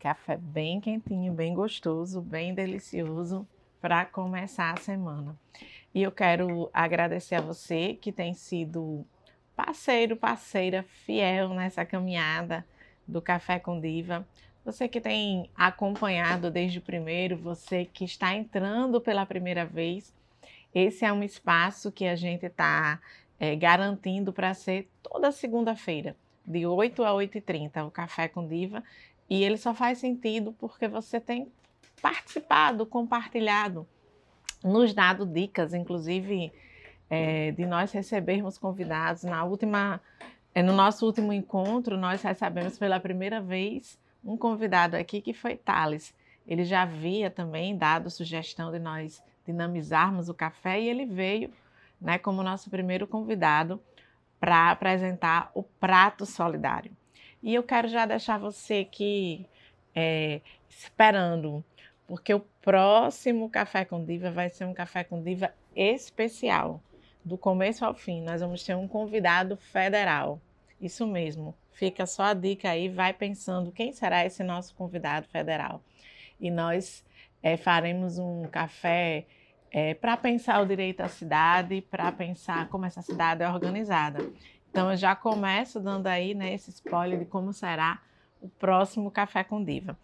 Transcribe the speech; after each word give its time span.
Café 0.00 0.34
bem 0.34 0.80
quentinho, 0.80 1.30
bem 1.30 1.52
gostoso, 1.52 2.22
bem 2.22 2.54
delicioso 2.54 3.46
para 3.82 4.06
começar 4.06 4.72
a 4.72 4.80
semana. 4.80 5.38
E 5.94 6.02
eu 6.02 6.10
quero 6.10 6.70
agradecer 6.72 7.34
a 7.34 7.42
você 7.42 7.92
que 8.00 8.10
tem 8.10 8.32
sido 8.32 9.04
parceiro, 9.54 10.16
parceira 10.16 10.82
fiel 10.82 11.50
nessa 11.50 11.84
caminhada 11.84 12.66
do 13.06 13.20
Café 13.20 13.58
com 13.58 13.78
Diva. 13.78 14.26
Você 14.64 14.88
que 14.88 15.02
tem 15.02 15.50
acompanhado 15.54 16.50
desde 16.50 16.78
o 16.78 16.82
primeiro, 16.82 17.36
você 17.36 17.84
que 17.84 18.06
está 18.06 18.34
entrando 18.34 19.02
pela 19.02 19.26
primeira 19.26 19.66
vez, 19.66 20.14
esse 20.74 21.04
é 21.04 21.12
um 21.12 21.22
espaço 21.22 21.92
que 21.92 22.06
a 22.06 22.16
gente 22.16 22.46
está 22.46 22.98
é, 23.38 23.54
garantindo 23.54 24.32
para 24.32 24.54
ser 24.54 24.88
toda 25.02 25.30
segunda-feira, 25.30 26.16
de 26.46 26.66
8 26.66 27.04
a 27.04 27.10
8h30, 27.10 27.86
o 27.86 27.90
Café 27.90 28.28
com 28.28 28.46
Diva. 28.48 28.82
E 29.30 29.44
ele 29.44 29.56
só 29.56 29.72
faz 29.72 29.98
sentido 29.98 30.52
porque 30.58 30.88
você 30.88 31.20
tem 31.20 31.52
participado, 32.02 32.84
compartilhado, 32.84 33.86
nos 34.64 34.92
dado 34.92 35.24
dicas, 35.24 35.72
inclusive 35.72 36.52
é, 37.08 37.52
de 37.52 37.64
nós 37.64 37.92
recebermos 37.92 38.58
convidados. 38.58 39.22
Na 39.22 39.44
última, 39.44 40.00
é, 40.52 40.64
no 40.64 40.72
nosso 40.72 41.06
último 41.06 41.32
encontro, 41.32 41.96
nós 41.96 42.20
recebemos 42.22 42.76
pela 42.76 42.98
primeira 42.98 43.40
vez 43.40 43.96
um 44.24 44.36
convidado 44.36 44.96
aqui 44.96 45.20
que 45.20 45.32
foi 45.32 45.56
Thales. 45.56 46.12
Ele 46.44 46.64
já 46.64 46.82
havia 46.82 47.30
também 47.30 47.78
dado 47.78 48.10
sugestão 48.10 48.72
de 48.72 48.80
nós 48.80 49.22
dinamizarmos 49.46 50.28
o 50.28 50.34
café 50.34 50.80
e 50.80 50.88
ele 50.88 51.06
veio 51.06 51.52
né, 52.00 52.18
como 52.18 52.42
nosso 52.42 52.68
primeiro 52.68 53.06
convidado 53.06 53.80
para 54.40 54.70
apresentar 54.70 55.50
o 55.54 55.62
prato 55.62 56.26
solidário. 56.26 56.90
E 57.42 57.54
eu 57.54 57.62
quero 57.62 57.88
já 57.88 58.04
deixar 58.04 58.38
você 58.38 58.86
aqui 58.88 59.46
é, 59.94 60.40
esperando, 60.68 61.64
porque 62.06 62.34
o 62.34 62.40
próximo 62.60 63.48
Café 63.48 63.84
com 63.84 64.04
Diva 64.04 64.30
vai 64.30 64.50
ser 64.50 64.66
um 64.66 64.74
Café 64.74 65.04
com 65.04 65.22
Diva 65.22 65.52
especial. 65.74 66.82
Do 67.24 67.38
começo 67.38 67.84
ao 67.84 67.94
fim, 67.94 68.22
nós 68.22 68.40
vamos 68.40 68.62
ter 68.62 68.74
um 68.74 68.88
convidado 68.88 69.56
federal. 69.56 70.40
Isso 70.80 71.06
mesmo. 71.06 71.54
Fica 71.72 72.06
só 72.06 72.24
a 72.24 72.34
dica 72.34 72.70
aí, 72.70 72.88
vai 72.88 73.12
pensando 73.12 73.72
quem 73.72 73.92
será 73.92 74.24
esse 74.24 74.42
nosso 74.42 74.74
convidado 74.74 75.26
federal. 75.28 75.82
E 76.38 76.50
nós 76.50 77.04
é, 77.42 77.56
faremos 77.56 78.18
um 78.18 78.44
café 78.44 79.26
é, 79.70 79.94
para 79.94 80.16
pensar 80.16 80.60
o 80.60 80.66
direito 80.66 81.00
à 81.00 81.08
cidade, 81.08 81.80
para 81.80 82.10
pensar 82.10 82.68
como 82.68 82.84
essa 82.84 83.02
cidade 83.02 83.42
é 83.42 83.48
organizada. 83.48 84.18
Então 84.70 84.90
eu 84.90 84.96
já 84.96 85.16
começo 85.16 85.80
dando 85.80 86.06
aí 86.06 86.34
né, 86.34 86.54
esse 86.54 86.70
spoiler 86.70 87.18
de 87.18 87.24
como 87.24 87.52
será 87.52 88.00
o 88.40 88.48
próximo 88.48 89.10
Café 89.10 89.44
com 89.44 89.62
Diva. 89.62 89.98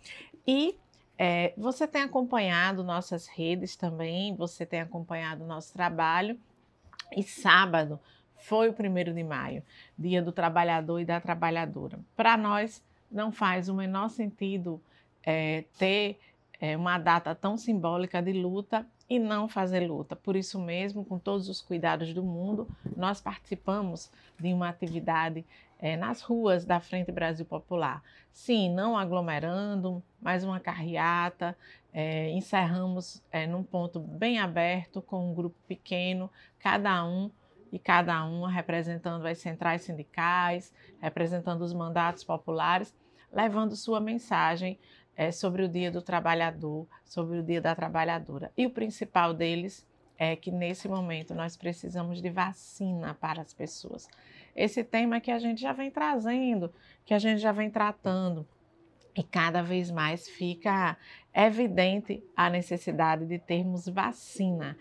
E 0.46 0.76
é, 1.18 1.54
você 1.56 1.86
tem 1.86 2.02
acompanhado 2.02 2.84
nossas 2.84 3.26
redes 3.26 3.76
também, 3.76 4.34
você 4.34 4.66
tem 4.66 4.80
acompanhado 4.80 5.44
nosso 5.44 5.72
trabalho. 5.72 6.38
E 7.16 7.22
sábado 7.22 7.98
foi 8.36 8.68
o 8.68 8.72
primeiro 8.72 9.14
de 9.14 9.22
maio, 9.22 9.62
Dia 9.98 10.20
do 10.20 10.32
Trabalhador 10.32 11.00
e 11.00 11.04
da 11.04 11.20
Trabalhadora. 11.20 11.98
Para 12.16 12.36
nós 12.36 12.84
não 13.10 13.30
faz 13.32 13.68
o 13.68 13.74
menor 13.74 14.10
sentido 14.10 14.80
é, 15.22 15.64
ter 15.78 16.18
é, 16.60 16.76
uma 16.76 16.98
data 16.98 17.34
tão 17.34 17.56
simbólica 17.56 18.20
de 18.20 18.32
luta 18.32 18.86
e 19.08 19.18
não 19.18 19.48
fazer 19.48 19.86
luta. 19.86 20.16
Por 20.16 20.36
isso 20.36 20.60
mesmo, 20.60 21.04
com 21.04 21.18
todos 21.18 21.48
os 21.48 21.60
cuidados 21.60 22.12
do 22.12 22.22
mundo, 22.22 22.68
nós 22.96 23.20
participamos 23.20 24.10
de 24.38 24.52
uma 24.52 24.68
atividade 24.68 25.44
é, 25.78 25.96
nas 25.96 26.22
ruas 26.22 26.64
da 26.64 26.80
Frente 26.80 27.12
Brasil 27.12 27.44
Popular. 27.44 28.02
Sim, 28.32 28.72
não 28.74 28.96
aglomerando, 28.96 30.02
mas 30.20 30.42
uma 30.42 30.58
carreata. 30.58 31.56
É, 31.92 32.30
encerramos 32.30 33.22
é, 33.30 33.46
num 33.46 33.62
ponto 33.62 34.00
bem 34.00 34.38
aberto, 34.38 35.00
com 35.00 35.30
um 35.30 35.34
grupo 35.34 35.56
pequeno, 35.66 36.30
cada 36.58 37.04
um 37.04 37.30
e 37.72 37.78
cada 37.78 38.24
uma 38.24 38.50
representando 38.50 39.26
as 39.26 39.38
centrais 39.38 39.82
sindicais, 39.82 40.72
representando 41.00 41.62
os 41.62 41.72
mandatos 41.72 42.22
populares, 42.22 42.94
levando 43.32 43.76
sua 43.76 44.00
mensagem 44.00 44.78
é, 45.16 45.32
sobre 45.32 45.62
o 45.62 45.68
Dia 45.68 45.90
do 45.90 46.02
Trabalhador, 46.02 46.86
sobre 47.04 47.38
o 47.38 47.42
Dia 47.42 47.60
da 47.60 47.74
Trabalhadora. 47.74 48.52
E 48.56 48.66
o 48.66 48.70
principal 48.70 49.32
deles 49.32 49.86
é 50.18 50.36
que 50.36 50.50
nesse 50.50 50.88
momento 50.88 51.34
nós 51.34 51.56
precisamos 51.56 52.20
de 52.20 52.30
vacina 52.30 53.14
para 53.14 53.40
as 53.40 53.52
pessoas. 53.52 54.08
Esse 54.54 54.82
tema 54.82 55.20
que 55.20 55.30
a 55.30 55.38
gente 55.38 55.60
já 55.60 55.72
vem 55.72 55.90
trazendo, 55.90 56.72
que 57.04 57.12
a 57.12 57.18
gente 57.18 57.40
já 57.40 57.52
vem 57.52 57.70
tratando, 57.70 58.46
e 59.16 59.22
cada 59.22 59.62
vez 59.62 59.90
mais 59.90 60.28
fica 60.28 60.96
evidente 61.34 62.22
a 62.36 62.50
necessidade 62.50 63.24
de 63.26 63.38
termos 63.38 63.88
vacina. 63.88 64.76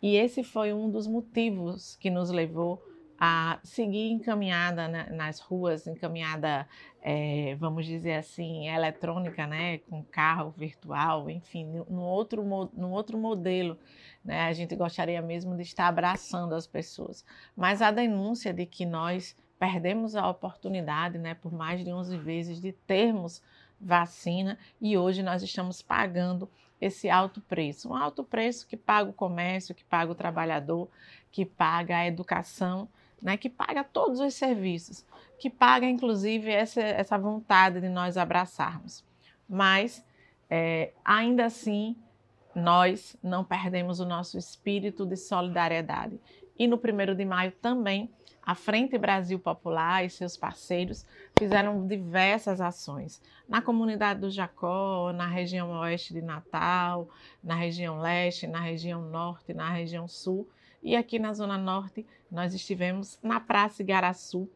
E 0.00 0.16
esse 0.16 0.44
foi 0.44 0.72
um 0.72 0.88
dos 0.88 1.06
motivos 1.06 1.96
que 1.96 2.08
nos 2.08 2.30
levou 2.30 2.82
a 3.22 3.58
seguir 3.62 4.10
encaminhada 4.10 4.88
nas 4.88 5.40
ruas, 5.40 5.86
encaminhada, 5.86 6.66
é, 7.02 7.54
vamos 7.56 7.84
dizer 7.84 8.14
assim, 8.14 8.66
eletrônica, 8.66 9.46
né, 9.46 9.76
com 9.78 10.02
carro 10.02 10.54
virtual, 10.56 11.28
enfim, 11.28 11.66
no 11.66 12.00
outro, 12.00 12.42
no 12.72 12.90
outro 12.90 13.18
modelo. 13.18 13.78
Né, 14.24 14.40
a 14.40 14.52
gente 14.54 14.74
gostaria 14.74 15.20
mesmo 15.20 15.54
de 15.54 15.62
estar 15.62 15.86
abraçando 15.86 16.54
as 16.54 16.66
pessoas. 16.66 17.22
Mas 17.54 17.82
a 17.82 17.90
denúncia 17.90 18.54
de 18.54 18.64
que 18.64 18.86
nós 18.86 19.36
perdemos 19.58 20.16
a 20.16 20.26
oportunidade, 20.26 21.18
né, 21.18 21.34
por 21.34 21.52
mais 21.52 21.84
de 21.84 21.92
11 21.92 22.16
vezes, 22.16 22.58
de 22.58 22.72
termos 22.72 23.42
vacina 23.78 24.58
e 24.80 24.96
hoje 24.96 25.22
nós 25.22 25.42
estamos 25.42 25.82
pagando 25.82 26.48
esse 26.80 27.10
alto 27.10 27.42
preço. 27.42 27.90
Um 27.90 27.94
alto 27.94 28.24
preço 28.24 28.66
que 28.66 28.78
paga 28.78 29.10
o 29.10 29.12
comércio, 29.12 29.74
que 29.74 29.84
paga 29.84 30.10
o 30.10 30.14
trabalhador, 30.14 30.88
que 31.30 31.44
paga 31.44 31.98
a 31.98 32.06
educação 32.06 32.88
né, 33.22 33.36
que 33.36 33.48
paga 33.48 33.84
todos 33.84 34.20
os 34.20 34.34
serviços, 34.34 35.04
que 35.38 35.50
paga 35.50 35.86
inclusive 35.86 36.50
essa, 36.50 36.80
essa 36.80 37.18
vontade 37.18 37.80
de 37.80 37.88
nós 37.88 38.16
abraçarmos. 38.16 39.04
Mas, 39.48 40.04
é, 40.48 40.92
ainda 41.04 41.46
assim, 41.46 41.96
nós 42.54 43.16
não 43.22 43.44
perdemos 43.44 44.00
o 44.00 44.06
nosso 44.06 44.38
espírito 44.38 45.06
de 45.06 45.16
solidariedade. 45.16 46.20
E 46.58 46.66
no 46.66 46.78
primeiro 46.78 47.14
de 47.14 47.24
maio 47.24 47.52
também, 47.52 48.10
a 48.42 48.54
Frente 48.54 48.98
Brasil 48.98 49.38
Popular 49.38 50.04
e 50.04 50.10
seus 50.10 50.36
parceiros 50.36 51.06
fizeram 51.38 51.86
diversas 51.86 52.60
ações 52.60 53.20
na 53.48 53.60
comunidade 53.60 54.20
do 54.20 54.30
Jacó, 54.30 55.12
na 55.12 55.26
região 55.26 55.70
oeste 55.80 56.14
de 56.14 56.22
Natal, 56.22 57.08
na 57.42 57.54
região 57.54 58.00
leste, 58.00 58.46
na 58.46 58.60
região 58.60 59.02
norte, 59.02 59.52
na 59.52 59.70
região 59.70 60.08
sul 60.08 60.48
e 60.82 60.96
aqui 60.96 61.18
na 61.18 61.32
Zona 61.32 61.58
Norte, 61.58 62.06
nós 62.30 62.54
estivemos 62.54 63.18
na 63.22 63.38
Praça 63.40 63.82
Igaraçu, 63.82 64.48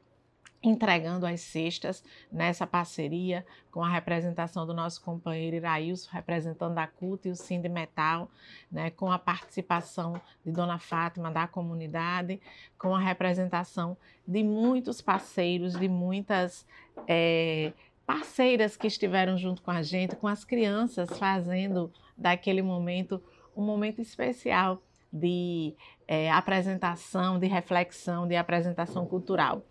entregando 0.63 1.27
as 1.27 1.43
cestas 1.43 2.03
nessa 2.33 2.67
parceria 2.67 3.45
com 3.71 3.85
a 3.85 3.89
representação 3.89 4.67
do 4.67 4.73
nosso 4.73 5.03
companheiro 5.03 5.57
Irailson, 5.57 6.09
representando 6.11 6.79
a 6.79 6.87
CUT 6.87 7.29
e 7.29 7.31
o 7.31 7.37
Sind 7.37 7.69
Metal, 7.69 8.31
né, 8.73 8.91
com 8.91 9.13
a 9.13 9.19
participação 9.19 10.19
de 10.43 10.51
Dona 10.51 10.79
Fátima 10.79 11.31
da 11.31 11.47
comunidade, 11.47 12.41
com 12.79 12.95
a 12.95 13.01
representação 13.01 13.95
de 14.27 14.43
muitos 14.43 15.03
parceiros, 15.03 15.79
de 15.79 15.89
muitas 15.89 16.67
é, 17.07 17.75
parceiras 18.07 18.75
que 18.75 18.87
estiveram 18.87 19.37
junto 19.37 19.61
com 19.61 19.71
a 19.71 19.83
gente, 19.83 20.17
com 20.17 20.27
as 20.27 20.45
crianças 20.45 21.19
fazendo 21.19 21.93
daquele 22.17 22.63
momento 22.63 23.23
um 23.57 23.63
momento 23.63 24.01
especial 24.01 24.83
de 25.15 25.77
é, 26.09 26.29
apresentação, 26.33 27.39
de 27.39 27.47
reflexão, 27.47 28.27
de 28.27 28.35
apresentação 28.35 29.07
cultural. 29.07 29.63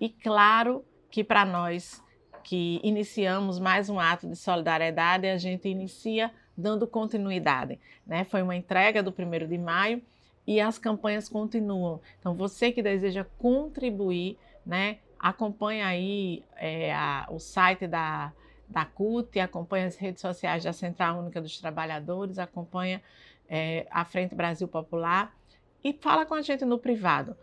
E 0.00 0.08
claro 0.08 0.84
que 1.10 1.24
para 1.24 1.44
nós 1.44 2.00
que 2.44 2.80
iniciamos 2.84 3.58
mais 3.58 3.90
um 3.90 3.98
ato 3.98 4.28
de 4.28 4.36
solidariedade, 4.36 5.26
a 5.26 5.36
gente 5.36 5.68
inicia 5.68 6.30
dando 6.56 6.86
continuidade. 6.86 7.80
Né? 8.06 8.22
Foi 8.22 8.40
uma 8.40 8.54
entrega 8.54 9.02
do 9.02 9.10
primeiro 9.10 9.48
de 9.48 9.58
maio 9.58 10.00
e 10.46 10.60
as 10.60 10.78
campanhas 10.78 11.28
continuam. 11.28 12.00
Então, 12.20 12.36
você 12.36 12.70
que 12.70 12.80
deseja 12.80 13.26
contribuir, 13.36 14.38
né, 14.64 14.98
acompanha 15.18 15.88
aí 15.88 16.44
é, 16.54 16.94
a, 16.94 17.26
o 17.30 17.40
site 17.40 17.88
da, 17.88 18.32
da 18.68 18.84
CUT, 18.84 19.40
acompanha 19.40 19.86
as 19.86 19.96
redes 19.96 20.20
sociais 20.20 20.62
da 20.62 20.72
Central 20.72 21.18
Única 21.18 21.40
dos 21.40 21.58
Trabalhadores, 21.58 22.38
acompanha 22.38 23.02
é, 23.48 23.86
a 23.90 24.04
Frente 24.04 24.34
Brasil 24.34 24.68
Popular 24.68 25.34
e 25.82 25.92
fala 25.92 26.26
com 26.26 26.34
a 26.34 26.42
gente 26.42 26.64
no 26.64 26.78
privado. 26.78 27.36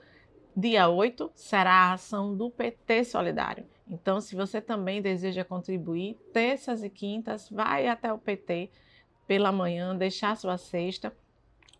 Dia 0.55 0.88
8 0.88 1.31
será 1.33 1.71
a 1.71 1.94
ação 1.94 2.35
do 2.35 2.50
PT 2.50 3.05
Solidário. 3.05 3.65
Então, 3.88 4.21
se 4.21 4.35
você 4.35 4.61
também 4.61 5.01
deseja 5.01 5.44
contribuir, 5.44 6.15
terças 6.31 6.83
e 6.83 6.89
quintas, 6.89 7.50
vai 7.50 7.88
até 7.88 8.13
o 8.13 8.17
PT 8.17 8.69
pela 9.27 9.51
manhã, 9.51 9.95
deixar 9.95 10.38
sua 10.38 10.57
cesta 10.57 11.13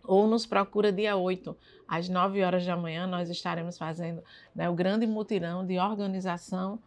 ou 0.04 0.28
nos 0.28 0.46
procura 0.46 0.92
dia 0.92 1.16
8, 1.16 1.56
às 1.88 2.10
9 2.10 2.44
horas 2.44 2.66
da 2.66 2.76
manhã, 2.76 3.08
nós 3.08 3.30
estaremos 3.30 3.78
fazendo 3.78 4.22
né, 4.54 4.70
o 4.70 4.74
grande 4.74 5.08
mutirão 5.08 5.66
de 5.66 5.80
organização 5.80 6.80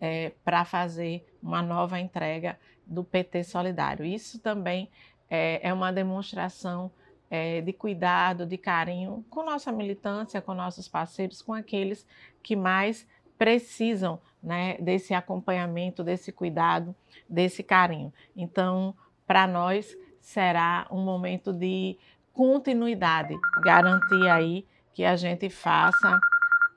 é, 0.00 0.32
para 0.44 0.64
fazer 0.64 1.24
uma 1.42 1.62
nova 1.62 2.00
entrega 2.00 2.58
do 2.84 3.04
PT 3.04 3.44
Solidário. 3.44 4.04
Isso 4.04 4.40
também 4.40 4.90
é, 5.34 5.68
é 5.68 5.72
uma 5.72 5.92
demonstração 5.92 6.90
é, 7.28 7.60
de 7.60 7.72
cuidado, 7.72 8.46
de 8.46 8.56
carinho 8.56 9.24
com 9.28 9.42
nossa 9.42 9.72
militância, 9.72 10.40
com 10.40 10.54
nossos 10.54 10.86
parceiros, 10.86 11.42
com 11.42 11.52
aqueles 11.52 12.06
que 12.42 12.54
mais 12.54 13.06
precisam 13.36 14.20
né, 14.40 14.76
desse 14.78 15.12
acompanhamento, 15.12 16.04
desse 16.04 16.30
cuidado, 16.30 16.94
desse 17.28 17.62
carinho. 17.62 18.12
Então, 18.36 18.94
para 19.26 19.46
nós 19.46 19.96
será 20.20 20.86
um 20.90 21.02
momento 21.02 21.52
de 21.52 21.98
continuidade, 22.32 23.34
garantir 23.62 24.28
aí 24.28 24.66
que 24.92 25.04
a 25.04 25.16
gente 25.16 25.50
faça 25.50 26.20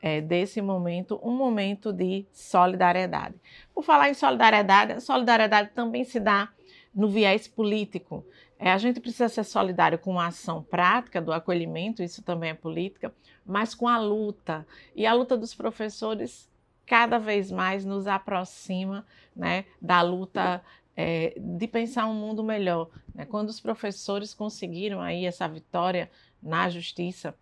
é, 0.01 0.21
desse 0.21 0.61
momento 0.61 1.19
um 1.23 1.31
momento 1.31 1.93
de 1.93 2.25
solidariedade. 2.31 3.35
Por 3.73 3.83
falar 3.83 4.09
em 4.09 4.13
solidariedade, 4.13 5.01
solidariedade 5.01 5.71
também 5.75 6.03
se 6.03 6.19
dá 6.19 6.49
no 6.97 7.07
viés 7.07 7.47
político. 7.47 8.25
É, 8.59 8.71
a 8.71 8.77
gente 8.77 8.99
precisa 8.99 9.29
ser 9.29 9.43
solidário 9.43 9.99
com 9.99 10.19
a 10.19 10.27
ação 10.27 10.63
prática 10.63 11.21
do 11.21 11.31
acolhimento, 11.31 12.01
isso 12.01 12.23
também 12.23 12.49
é 12.49 12.53
política, 12.55 13.13
mas 13.45 13.75
com 13.75 13.87
a 13.87 13.99
luta. 13.99 14.65
E 14.95 15.05
a 15.05 15.13
luta 15.13 15.37
dos 15.37 15.53
professores 15.53 16.49
cada 16.85 17.19
vez 17.19 17.51
mais 17.51 17.85
nos 17.85 18.07
aproxima 18.07 19.05
né, 19.35 19.65
da 19.81 20.01
luta 20.01 20.63
é, 20.95 21.35
de 21.37 21.67
pensar 21.67 22.07
um 22.07 22.15
mundo 22.15 22.43
melhor. 22.43 22.89
Né? 23.13 23.25
Quando 23.25 23.49
os 23.49 23.59
professores 23.59 24.33
conseguiram 24.33 25.01
aí 25.01 25.25
essa 25.25 25.47
vitória 25.47 26.09
na 26.41 26.69
justiça 26.69 27.35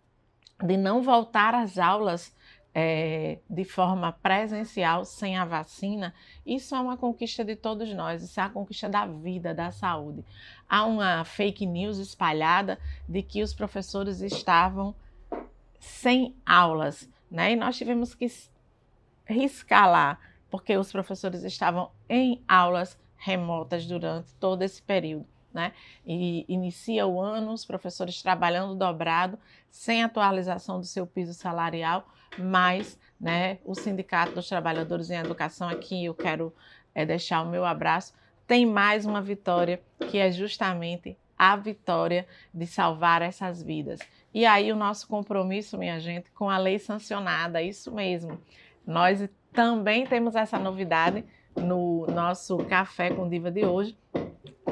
de 0.62 0.76
não 0.76 1.00
voltar 1.02 1.54
às 1.54 1.78
aulas 1.78 2.34
é, 2.74 3.38
de 3.48 3.64
forma 3.64 4.12
presencial 4.12 5.02
sem 5.06 5.34
a 5.38 5.46
vacina, 5.46 6.12
isso 6.44 6.74
é 6.74 6.80
uma 6.80 6.96
conquista 6.96 7.42
de 7.42 7.56
todos 7.56 7.90
nós, 7.94 8.22
isso 8.22 8.38
é 8.38 8.42
a 8.42 8.50
conquista 8.50 8.86
da 8.86 9.06
vida, 9.06 9.54
da 9.54 9.70
saúde. 9.70 10.22
Há 10.68 10.84
uma 10.84 11.24
fake 11.24 11.64
news 11.64 11.98
espalhada 11.98 12.78
de 13.08 13.22
que 13.22 13.42
os 13.42 13.54
professores 13.54 14.20
estavam 14.20 14.94
sem 15.78 16.34
aulas, 16.44 17.08
né? 17.30 17.52
E 17.52 17.56
nós 17.56 17.76
tivemos 17.76 18.14
que 18.14 18.26
riscar 19.24 19.90
lá, 19.90 20.18
porque 20.50 20.76
os 20.76 20.90
professores 20.90 21.42
estavam 21.42 21.90
em 22.08 22.42
aulas 22.46 22.98
remotas 23.16 23.86
durante 23.86 24.32
todo 24.34 24.62
esse 24.62 24.82
período. 24.82 25.26
Né? 25.52 25.72
E 26.04 26.44
inicia 26.48 27.06
o 27.06 27.18
ano, 27.18 27.50
os 27.50 27.64
professores 27.64 28.20
trabalhando 28.20 28.74
dobrado, 28.74 29.38
sem 29.70 30.04
atualização 30.04 30.78
do 30.78 30.84
seu 30.84 31.06
piso 31.06 31.32
salarial, 31.32 32.06
mas 32.38 32.98
né, 33.18 33.58
o 33.64 33.74
Sindicato 33.74 34.34
dos 34.34 34.48
Trabalhadores 34.48 35.10
em 35.10 35.16
Educação, 35.16 35.66
aqui 35.66 36.04
eu 36.04 36.14
quero 36.14 36.54
é, 36.94 37.06
deixar 37.06 37.40
o 37.40 37.48
meu 37.48 37.64
abraço, 37.64 38.12
tem 38.46 38.64
mais 38.64 39.04
uma 39.04 39.20
vitória, 39.20 39.80
que 40.08 40.18
é 40.18 40.30
justamente 40.30 41.16
a 41.38 41.56
vitória 41.56 42.26
de 42.52 42.66
salvar 42.66 43.20
essas 43.22 43.62
vidas. 43.62 44.00
E 44.32 44.46
aí 44.46 44.72
o 44.72 44.76
nosso 44.76 45.06
compromisso, 45.08 45.76
minha 45.76 45.98
gente, 45.98 46.30
com 46.30 46.48
a 46.48 46.56
lei 46.56 46.78
sancionada, 46.78 47.62
isso 47.62 47.92
mesmo. 47.92 48.40
Nós 48.86 49.28
também 49.52 50.06
temos 50.06 50.34
essa 50.34 50.58
novidade 50.58 51.24
no 51.56 52.06
nosso 52.06 52.58
Café 52.58 53.10
com 53.10 53.28
Diva 53.28 53.50
de 53.50 53.64
hoje, 53.64 53.96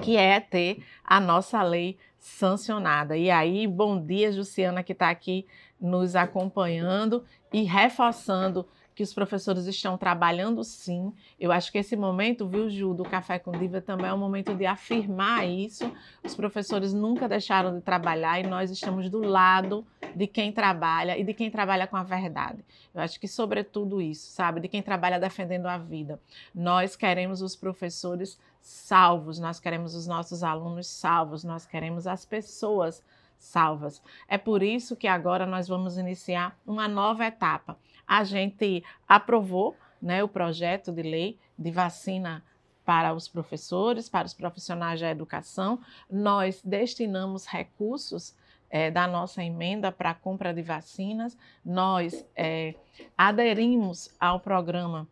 que 0.02 0.16
é 0.16 0.38
ter 0.38 0.84
a 1.02 1.18
nossa 1.18 1.62
lei 1.62 1.98
sancionada. 2.18 3.16
E 3.16 3.30
aí, 3.30 3.66
bom 3.66 4.00
dia, 4.00 4.32
Jussiana, 4.32 4.82
que 4.82 4.92
está 4.92 5.10
aqui 5.10 5.46
nos 5.80 6.14
acompanhando 6.14 7.24
e 7.52 7.62
reforçando 7.62 8.66
que 8.94 9.02
os 9.02 9.12
professores 9.12 9.66
estão 9.66 9.98
trabalhando 9.98 10.62
sim. 10.62 11.12
Eu 11.38 11.50
acho 11.50 11.72
que 11.72 11.78
esse 11.78 11.96
momento, 11.96 12.46
viu, 12.46 12.70
Ju, 12.70 12.94
do 12.94 13.02
Café 13.02 13.38
com 13.38 13.50
Diva 13.50 13.80
também 13.80 14.06
é 14.06 14.12
um 14.12 14.18
momento 14.18 14.54
de 14.54 14.64
afirmar 14.64 15.48
isso. 15.48 15.90
Os 16.22 16.34
professores 16.34 16.94
nunca 16.94 17.28
deixaram 17.28 17.74
de 17.74 17.80
trabalhar 17.80 18.38
e 18.38 18.46
nós 18.46 18.70
estamos 18.70 19.10
do 19.10 19.18
lado 19.18 19.84
de 20.14 20.26
quem 20.26 20.52
trabalha 20.52 21.18
e 21.18 21.24
de 21.24 21.34
quem 21.34 21.50
trabalha 21.50 21.86
com 21.86 21.96
a 21.96 22.04
verdade. 22.04 22.64
Eu 22.94 23.00
acho 23.00 23.18
que, 23.18 23.26
sobretudo, 23.26 24.00
isso, 24.00 24.30
sabe? 24.30 24.60
De 24.60 24.68
quem 24.68 24.82
trabalha 24.82 25.18
defendendo 25.18 25.66
a 25.66 25.76
vida. 25.76 26.20
Nós 26.54 26.94
queremos 26.94 27.42
os 27.42 27.56
professores 27.56 28.38
salvos, 28.60 29.38
nós 29.40 29.58
queremos 29.58 29.94
os 29.94 30.06
nossos 30.06 30.42
alunos 30.44 30.86
salvos, 30.86 31.42
nós 31.42 31.66
queremos 31.66 32.06
as 32.06 32.24
pessoas 32.24 33.02
salvas. 33.38 34.02
É 34.28 34.38
por 34.38 34.62
isso 34.62 34.96
que 34.96 35.06
agora 35.06 35.46
nós 35.46 35.68
vamos 35.68 35.98
iniciar 35.98 36.56
uma 36.66 36.88
nova 36.88 37.26
etapa. 37.26 37.76
A 38.06 38.24
gente 38.24 38.84
aprovou 39.08 39.76
né, 40.00 40.22
o 40.22 40.28
projeto 40.28 40.92
de 40.92 41.02
lei 41.02 41.38
de 41.58 41.70
vacina 41.70 42.44
para 42.84 43.14
os 43.14 43.26
professores, 43.26 44.08
para 44.08 44.26
os 44.26 44.34
profissionais 44.34 45.00
da 45.00 45.10
educação. 45.10 45.80
Nós 46.10 46.60
destinamos 46.62 47.46
recursos 47.46 48.36
é, 48.68 48.90
da 48.90 49.06
nossa 49.06 49.42
emenda 49.42 49.90
para 49.90 50.10
a 50.10 50.14
compra 50.14 50.52
de 50.52 50.62
vacinas. 50.62 51.36
Nós 51.64 52.26
é, 52.36 52.74
aderimos 53.16 54.10
ao 54.20 54.40
programa 54.40 55.08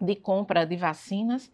de 0.00 0.16
compra 0.16 0.64
de 0.64 0.76
vacinas 0.76 1.52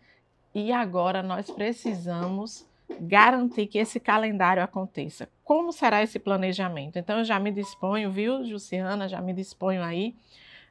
e 0.54 0.72
agora 0.72 1.22
nós 1.22 1.50
precisamos 1.50 2.66
garantir 3.00 3.66
que 3.66 3.78
esse 3.78 4.00
calendário 4.00 4.62
aconteça. 4.62 5.28
Como 5.44 5.72
será 5.72 6.02
esse 6.02 6.18
planejamento? 6.18 6.98
Então, 6.98 7.18
eu 7.18 7.24
já 7.24 7.38
me 7.38 7.50
disponho, 7.50 8.10
viu, 8.10 8.44
Jussiana? 8.44 9.08
Já 9.08 9.20
me 9.20 9.32
disponho 9.32 9.82
aí 9.82 10.14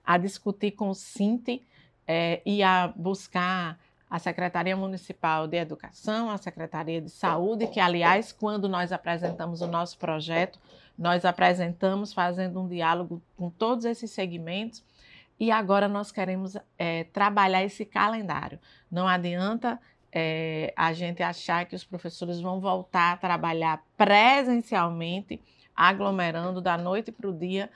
a 0.07 0.17
discutir 0.17 0.71
com 0.71 0.87
o 0.87 0.95
Cinti 0.95 1.61
é, 2.07 2.41
e 2.45 2.63
a 2.63 2.87
buscar 2.95 3.77
a 4.09 4.17
Secretaria 4.17 4.73
Municipal 4.73 5.45
de 5.47 5.57
Educação, 5.57 6.31
a 6.31 6.37
Secretaria 6.37 7.01
de 7.01 7.09
Saúde, 7.09 7.67
que, 7.67 7.77
aliás, 7.77 8.31
quando 8.31 8.69
nós 8.69 8.93
apresentamos 8.93 9.61
o 9.61 9.67
nosso 9.67 9.97
projeto, 9.97 10.57
nós 10.97 11.25
apresentamos 11.25 12.13
fazendo 12.13 12.61
um 12.61 12.69
diálogo 12.69 13.21
com 13.35 13.49
todos 13.49 13.83
esses 13.83 14.09
segmentos 14.09 14.81
e 15.37 15.51
agora 15.51 15.89
nós 15.89 16.09
queremos 16.09 16.55
é, 16.77 17.03
trabalhar 17.03 17.63
esse 17.63 17.83
calendário. 17.83 18.57
Não 18.89 19.09
adianta 19.09 19.77
é, 20.09 20.73
a 20.75 20.93
gente 20.93 21.21
achar 21.21 21.65
que 21.65 21.75
os 21.75 21.83
professores 21.83 22.39
vão 22.39 22.61
voltar 22.61 23.11
a 23.11 23.17
trabalhar 23.17 23.83
presencialmente, 23.97 25.41
aglomerando 25.77 26.59
da 26.59 26.75
noite 26.75 27.11
para 27.11 27.29
o 27.29 27.33
dia, 27.33 27.69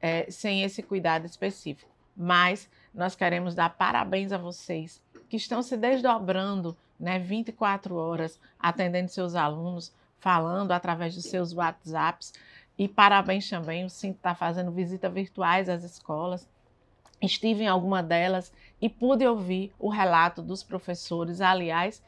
é, 0.00 0.30
sem 0.30 0.62
esse 0.62 0.82
cuidado 0.82 1.24
específico. 1.24 1.90
Mas 2.14 2.68
nós 2.94 3.16
queremos 3.16 3.54
dar 3.54 3.70
parabéns 3.70 4.30
a 4.30 4.38
vocês 4.38 5.02
que 5.28 5.36
estão 5.36 5.62
se 5.62 5.76
desdobrando 5.76 6.76
né, 7.00 7.18
24 7.18 7.96
horas, 7.96 8.38
atendendo 8.58 9.10
seus 9.10 9.34
alunos, 9.34 9.92
falando 10.18 10.72
através 10.72 11.14
dos 11.14 11.24
seus 11.24 11.52
WhatsApps. 11.52 12.32
E 12.78 12.86
parabéns 12.86 13.48
também, 13.48 13.84
o 13.84 13.90
Cinto 13.90 14.16
está 14.16 14.34
fazendo 14.34 14.70
visitas 14.70 15.12
virtuais 15.12 15.68
às 15.68 15.82
escolas. 15.82 16.48
Estive 17.20 17.64
em 17.64 17.68
alguma 17.68 18.02
delas 18.02 18.52
e 18.80 18.88
pude 18.88 19.26
ouvir 19.26 19.72
o 19.78 19.88
relato 19.88 20.42
dos 20.42 20.62
professores. 20.62 21.40
Aliás, 21.40 22.02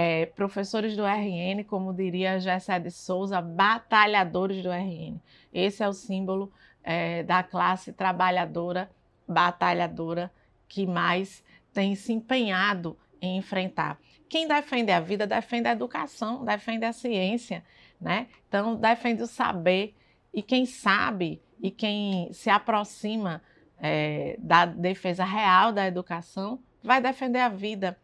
é, 0.00 0.26
professores 0.26 0.96
do 0.96 1.04
RN, 1.04 1.64
como 1.66 1.92
diria 1.92 2.38
Gessé 2.38 2.78
de 2.78 2.88
Souza, 2.88 3.40
batalhadores 3.40 4.62
do 4.62 4.70
RN. 4.70 5.20
Esse 5.52 5.82
é 5.82 5.88
o 5.88 5.92
símbolo 5.92 6.52
é, 6.84 7.24
da 7.24 7.42
classe 7.42 7.92
trabalhadora, 7.92 8.88
batalhadora, 9.26 10.32
que 10.68 10.86
mais 10.86 11.42
tem 11.72 11.96
se 11.96 12.12
empenhado 12.12 12.96
em 13.20 13.38
enfrentar. 13.38 13.98
Quem 14.28 14.46
defende 14.46 14.92
a 14.92 15.00
vida 15.00 15.26
defende 15.26 15.66
a 15.66 15.72
educação, 15.72 16.44
defende 16.44 16.84
a 16.84 16.92
ciência, 16.92 17.64
né? 18.00 18.28
Então, 18.46 18.76
defende 18.76 19.24
o 19.24 19.26
saber. 19.26 19.96
E 20.32 20.42
quem 20.42 20.64
sabe 20.64 21.42
e 21.60 21.72
quem 21.72 22.32
se 22.32 22.48
aproxima 22.48 23.42
é, 23.80 24.36
da 24.38 24.64
defesa 24.64 25.24
real 25.24 25.72
da 25.72 25.88
educação 25.88 26.60
vai 26.84 27.00
defender 27.00 27.40
a 27.40 27.48
vida. 27.48 27.98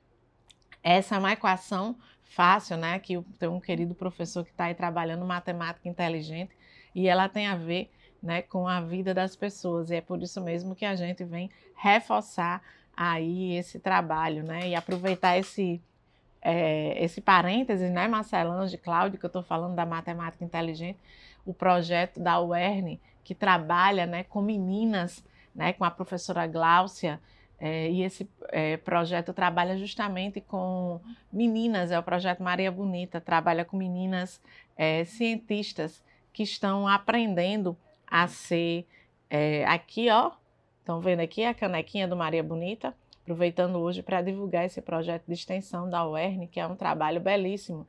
Essa 0.84 1.16
é 1.16 1.18
uma 1.18 1.32
equação 1.32 1.96
fácil, 2.22 2.76
né? 2.76 2.98
Que 2.98 3.18
tem 3.38 3.48
um 3.48 3.58
querido 3.58 3.94
professor 3.94 4.44
que 4.44 4.50
está 4.50 4.64
aí 4.66 4.74
trabalhando 4.74 5.24
matemática 5.24 5.88
inteligente 5.88 6.54
e 6.94 7.08
ela 7.08 7.28
tem 7.28 7.46
a 7.46 7.56
ver 7.56 7.90
né, 8.22 8.42
com 8.42 8.68
a 8.68 8.80
vida 8.80 9.14
das 9.14 9.34
pessoas. 9.34 9.90
E 9.90 9.96
é 9.96 10.00
por 10.02 10.22
isso 10.22 10.40
mesmo 10.42 10.74
que 10.74 10.84
a 10.84 10.94
gente 10.94 11.24
vem 11.24 11.50
reforçar 11.74 12.62
aí 12.94 13.56
esse 13.56 13.78
trabalho, 13.78 14.44
né? 14.44 14.68
E 14.68 14.74
aproveitar 14.74 15.38
esse 15.38 15.80
é, 16.44 17.02
esse 17.02 17.22
parêntese, 17.22 17.88
né, 17.88 18.06
Marcelange, 18.06 18.76
Cláudio, 18.76 19.18
que 19.18 19.24
eu 19.24 19.28
estou 19.28 19.42
falando 19.42 19.74
da 19.74 19.86
matemática 19.86 20.44
inteligente, 20.44 20.98
o 21.46 21.54
projeto 21.54 22.20
da 22.20 22.38
UERN, 22.38 23.00
que 23.24 23.34
trabalha 23.34 24.04
né, 24.04 24.24
com 24.24 24.42
meninas, 24.42 25.24
né, 25.54 25.72
com 25.72 25.84
a 25.84 25.90
professora 25.90 26.46
Gláucia, 26.46 27.18
é, 27.58 27.90
e 27.90 28.02
esse 28.02 28.28
é, 28.50 28.76
projeto 28.76 29.32
trabalha 29.32 29.76
justamente 29.76 30.40
com 30.40 31.00
meninas, 31.32 31.90
é 31.90 31.98
o 31.98 32.02
projeto 32.02 32.42
Maria 32.42 32.70
Bonita, 32.70 33.20
trabalha 33.20 33.64
com 33.64 33.76
meninas 33.76 34.40
é, 34.76 35.04
cientistas 35.04 36.02
que 36.32 36.42
estão 36.42 36.86
aprendendo 36.86 37.76
a 38.06 38.26
ser, 38.26 38.86
é, 39.30 39.64
aqui 39.66 40.10
ó, 40.10 40.32
estão 40.80 41.00
vendo 41.00 41.20
aqui 41.20 41.44
a 41.44 41.54
canequinha 41.54 42.06
do 42.06 42.16
Maria 42.16 42.42
Bonita, 42.42 42.94
aproveitando 43.22 43.76
hoje 43.76 44.02
para 44.02 44.20
divulgar 44.20 44.66
esse 44.66 44.82
projeto 44.82 45.24
de 45.26 45.32
extensão 45.32 45.88
da 45.88 46.06
UERN, 46.06 46.46
que 46.46 46.60
é 46.60 46.66
um 46.66 46.76
trabalho 46.76 47.20
belíssimo, 47.20 47.86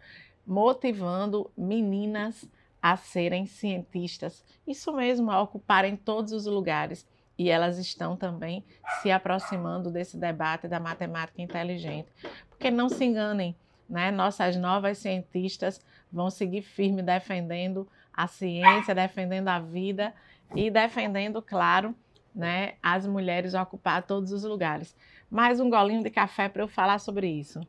motivando 0.48 1.52
meninas 1.58 2.48
a 2.82 2.96
serem 2.96 3.46
cientistas. 3.46 4.46
Isso 4.66 4.94
mesmo, 4.94 5.32
a 5.32 5.42
ocuparem 5.42 5.98
todos 5.98 6.32
os 6.32 6.46
lugares. 6.46 7.06
E 7.38 7.50
elas 7.50 7.78
estão 7.78 8.16
também 8.16 8.64
se 9.02 9.12
aproximando 9.12 9.92
desse 9.92 10.18
debate 10.18 10.68
da 10.68 10.80
matemática 10.80 11.42
inteligente. 11.42 12.10
Porque 12.50 12.72
não 12.72 12.88
se 12.88 13.04
enganem, 13.04 13.56
né? 13.90 14.12
nossas 14.12 14.56
novas 14.56 14.98
cientistas 14.98 15.80
vão 16.12 16.30
seguir 16.30 16.62
firme 16.62 17.04
defendendo 17.04 17.88
a 18.14 18.28
ciência, 18.28 18.96
defendendo 18.96 19.50
a 19.50 19.60
vida 19.60 20.14
e 20.56 20.72
defendendo, 20.72 21.42
claro, 21.42 21.94
né, 22.34 22.76
as 22.84 23.08
mulheres 23.08 23.54
ocupar 23.54 24.04
todos 24.04 24.32
os 24.32 24.44
lugares. 24.44 24.96
Mais 25.30 25.60
um 25.60 25.70
golinho 25.70 26.04
de 26.04 26.10
café 26.10 26.50
para 26.50 26.64
eu 26.64 26.68
falar 26.68 27.00
sobre 27.00 27.28
isso. 27.28 27.62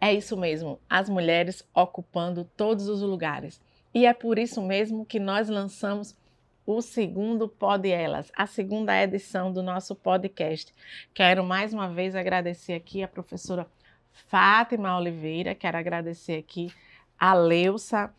É 0.00 0.12
isso 0.12 0.36
mesmo, 0.36 0.80
as 0.90 1.08
mulheres 1.08 1.66
ocupando 1.72 2.44
todos 2.56 2.88
os 2.88 3.02
lugares. 3.02 3.62
E 3.94 4.04
é 4.04 4.12
por 4.12 4.38
isso 4.38 4.60
mesmo 4.60 5.06
que 5.06 5.20
nós 5.20 5.48
lançamos 5.48 6.16
o 6.66 6.80
segundo 6.80 7.48
Pod 7.48 7.88
Elas, 7.88 8.30
a 8.36 8.46
segunda 8.46 9.00
edição 9.02 9.52
do 9.52 9.62
nosso 9.62 9.94
podcast. 9.94 10.72
Quero 11.12 11.44
mais 11.44 11.74
uma 11.74 11.88
vez 11.88 12.14
agradecer 12.14 12.74
aqui 12.74 13.02
a 13.02 13.08
professora 13.08 13.66
Fátima 14.28 14.96
Oliveira, 14.96 15.54
quero 15.54 15.76
agradecer 15.76 16.38
aqui 16.38 16.72
a 17.18 17.34
Leusa, 17.34 18.14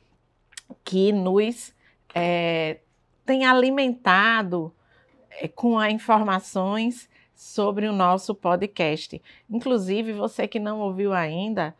que 0.83 1.11
nos 1.11 1.73
é, 2.13 2.79
tem 3.25 3.45
alimentado 3.45 4.73
é, 5.29 5.47
com 5.47 5.81
informações 5.83 7.09
sobre 7.33 7.87
o 7.87 7.93
nosso 7.93 8.35
podcast. 8.35 9.21
Inclusive, 9.49 10.13
você 10.13 10.47
que 10.47 10.59
não 10.59 10.79
ouviu 10.79 11.13
ainda, 11.13 11.75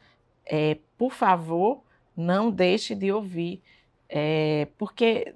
é, 0.46 0.78
por 0.98 1.12
favor, 1.12 1.84
não 2.16 2.50
deixe 2.52 2.96
de 2.96 3.12
ouvir, 3.12 3.62
porque 4.78 5.34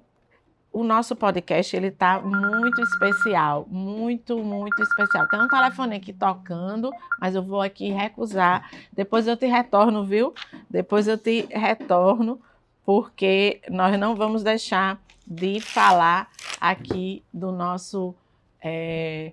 o 0.72 0.84
nosso 0.84 1.16
podcast 1.16 1.74
ele 1.74 1.88
está 1.88 2.20
muito 2.20 2.80
especial, 2.82 3.66
muito, 3.70 4.38
muito 4.38 4.82
especial. 4.82 5.28
Tem 5.28 5.40
um 5.40 5.48
telefone 5.48 5.96
aqui 5.96 6.12
tocando, 6.12 6.90
mas 7.20 7.34
eu 7.34 7.42
vou 7.42 7.60
aqui 7.60 7.90
recusar. 7.90 8.70
Depois 8.92 9.26
eu 9.26 9.36
te 9.36 9.46
retorno, 9.46 10.04
viu? 10.04 10.34
Depois 10.68 11.08
eu 11.08 11.16
te 11.16 11.48
retorno, 11.50 12.40
porque 12.84 13.60
nós 13.70 13.98
não 13.98 14.14
vamos 14.14 14.42
deixar 14.42 15.00
de 15.26 15.60
falar 15.60 16.30
aqui 16.60 17.22
do 17.32 17.50
nosso 17.50 18.14
é, 18.62 19.32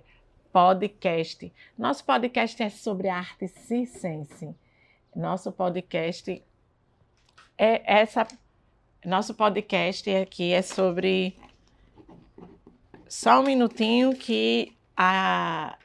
podcast. 0.52 1.52
Nosso 1.76 2.04
podcast 2.04 2.62
é 2.62 2.70
sobre 2.70 3.08
arte 3.08 3.48
circense. 3.48 4.54
Nosso 5.14 5.52
podcast 5.52 6.42
é 7.58 8.00
essa. 8.00 8.26
Nosso 9.06 9.34
podcast 9.34 10.10
aqui 10.16 10.52
é 10.52 10.60
sobre. 10.60 11.36
Só 13.08 13.40
um 13.40 13.44
minutinho 13.44 14.16
que 14.16 14.72
a, 14.96 15.78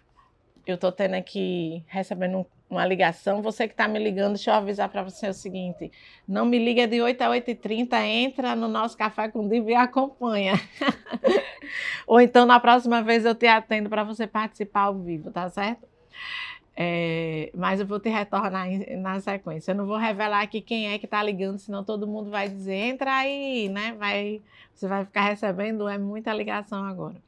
eu 0.65 0.73
estou 0.73 0.91
tendo 0.91 1.13
aqui 1.13 1.83
recebendo 1.87 2.39
um 2.39 2.45
uma 2.71 2.85
ligação, 2.85 3.41
você 3.41 3.67
que 3.67 3.73
está 3.73 3.85
me 3.85 3.99
ligando, 3.99 4.35
deixa 4.35 4.49
eu 4.49 4.55
avisar 4.55 4.87
para 4.87 5.03
você 5.03 5.27
o 5.27 5.33
seguinte: 5.33 5.91
não 6.25 6.45
me 6.45 6.57
liga 6.57 6.87
de 6.87 7.01
8 7.01 7.21
a 7.21 7.27
8h30, 7.27 8.01
entra 8.05 8.55
no 8.55 8.69
nosso 8.69 8.97
Café 8.97 9.27
com 9.27 9.47
Diva 9.47 9.71
e 9.71 9.75
acompanha. 9.75 10.53
Ou 12.07 12.21
então, 12.21 12.45
na 12.45 12.59
próxima 12.61 13.03
vez, 13.03 13.25
eu 13.25 13.35
te 13.35 13.45
atendo 13.45 13.89
para 13.89 14.05
você 14.05 14.25
participar 14.25 14.83
ao 14.83 14.97
vivo, 14.97 15.29
tá 15.29 15.49
certo? 15.49 15.85
É, 16.75 17.51
mas 17.53 17.79
eu 17.79 17.85
vou 17.85 17.99
te 17.99 18.09
retornar 18.09 18.67
na 18.97 19.19
sequência. 19.19 19.71
Eu 19.71 19.75
não 19.75 19.85
vou 19.85 19.97
revelar 19.97 20.41
aqui 20.41 20.61
quem 20.61 20.91
é 20.91 20.97
que 20.97 21.05
está 21.05 21.21
ligando, 21.21 21.57
senão 21.57 21.83
todo 21.83 22.07
mundo 22.07 22.29
vai 22.29 22.47
dizer: 22.47 22.75
entra 22.75 23.13
aí, 23.13 23.69
né? 23.69 23.93
Vai, 23.97 24.41
você 24.73 24.87
vai 24.87 25.05
ficar 25.05 25.23
recebendo, 25.23 25.87
é 25.87 25.97
muita 25.97 26.33
ligação 26.33 26.83
agora. 26.85 27.21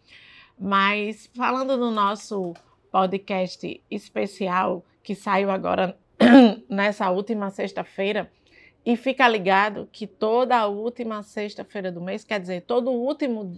Mas 0.57 1.29
falando 1.35 1.77
do 1.77 1.91
nosso 1.91 2.53
podcast 2.91 3.81
especial 3.89 4.85
que 5.03 5.15
saiu 5.15 5.51
agora 5.51 5.97
nessa 6.69 7.09
última 7.09 7.49
sexta-feira. 7.49 8.31
E 8.85 8.97
fica 8.97 9.27
ligado 9.27 9.87
que 9.91 10.05
toda 10.05 10.57
a 10.57 10.67
última 10.67 11.23
sexta-feira 11.23 11.91
do 11.91 12.01
mês, 12.01 12.23
quer 12.23 12.39
dizer, 12.39 12.61
todo 12.63 12.91
o 12.91 13.01
último 13.05 13.57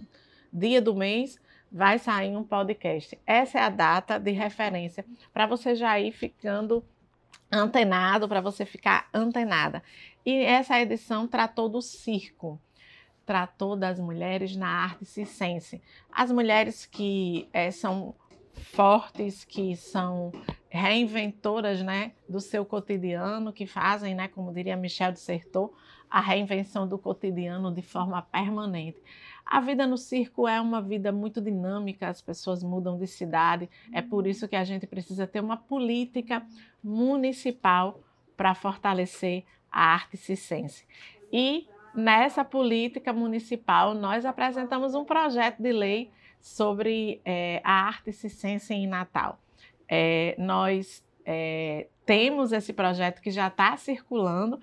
dia 0.52 0.80
do 0.80 0.94
mês, 0.94 1.38
vai 1.76 1.98
sair 1.98 2.34
um 2.34 2.42
podcast. 2.42 3.18
Essa 3.26 3.58
é 3.58 3.62
a 3.62 3.68
data 3.68 4.18
de 4.18 4.30
referência 4.30 5.04
para 5.30 5.46
você 5.46 5.74
já 5.74 6.00
ir 6.00 6.10
ficando 6.10 6.82
antenado, 7.52 8.26
para 8.26 8.40
você 8.40 8.64
ficar 8.64 9.10
antenada. 9.12 9.82
E 10.24 10.42
essa 10.42 10.80
edição 10.80 11.28
tratou 11.28 11.68
do 11.68 11.82
circo, 11.82 12.58
tratou 13.26 13.76
das 13.76 14.00
mulheres 14.00 14.56
na 14.56 14.68
arte 14.68 15.04
circense. 15.04 15.82
As 16.10 16.32
mulheres 16.32 16.86
que 16.86 17.46
é, 17.52 17.70
são 17.70 18.14
fortes, 18.54 19.44
que 19.44 19.76
são 19.76 20.32
reinventoras 20.70 21.82
né, 21.82 22.12
do 22.26 22.40
seu 22.40 22.64
cotidiano, 22.64 23.52
que 23.52 23.66
fazem, 23.66 24.14
né, 24.14 24.28
como 24.28 24.50
diria 24.50 24.78
Michel 24.78 25.12
de 25.12 25.20
Certeau, 25.20 25.74
a 26.10 26.20
reinvenção 26.20 26.88
do 26.88 26.96
cotidiano 26.96 27.70
de 27.70 27.82
forma 27.82 28.22
permanente. 28.22 28.98
A 29.46 29.60
vida 29.60 29.86
no 29.86 29.96
circo 29.96 30.48
é 30.48 30.60
uma 30.60 30.82
vida 30.82 31.12
muito 31.12 31.40
dinâmica, 31.40 32.08
as 32.08 32.20
pessoas 32.20 32.64
mudam 32.64 32.98
de 32.98 33.06
cidade, 33.06 33.70
é 33.92 34.02
por 34.02 34.26
isso 34.26 34.48
que 34.48 34.56
a 34.56 34.64
gente 34.64 34.86
precisa 34.88 35.26
ter 35.26 35.40
uma 35.40 35.56
política 35.56 36.44
municipal 36.82 38.00
para 38.36 38.54
fortalecer 38.54 39.44
a 39.70 39.92
arte 39.94 40.16
circense. 40.16 40.84
E 41.32 41.68
nessa 41.94 42.44
política 42.44 43.12
municipal, 43.12 43.94
nós 43.94 44.24
apresentamos 44.24 44.94
um 44.94 45.04
projeto 45.04 45.62
de 45.62 45.72
lei 45.72 46.10
sobre 46.40 47.20
é, 47.24 47.60
a 47.64 47.86
arte 47.86 48.12
circense 48.12 48.74
em 48.74 48.86
Natal. 48.86 49.38
É, 49.88 50.34
nós 50.38 51.04
é, 51.24 51.86
temos 52.04 52.52
esse 52.52 52.72
projeto 52.72 53.20
que 53.20 53.30
já 53.30 53.48
está 53.48 53.76
circulando. 53.76 54.60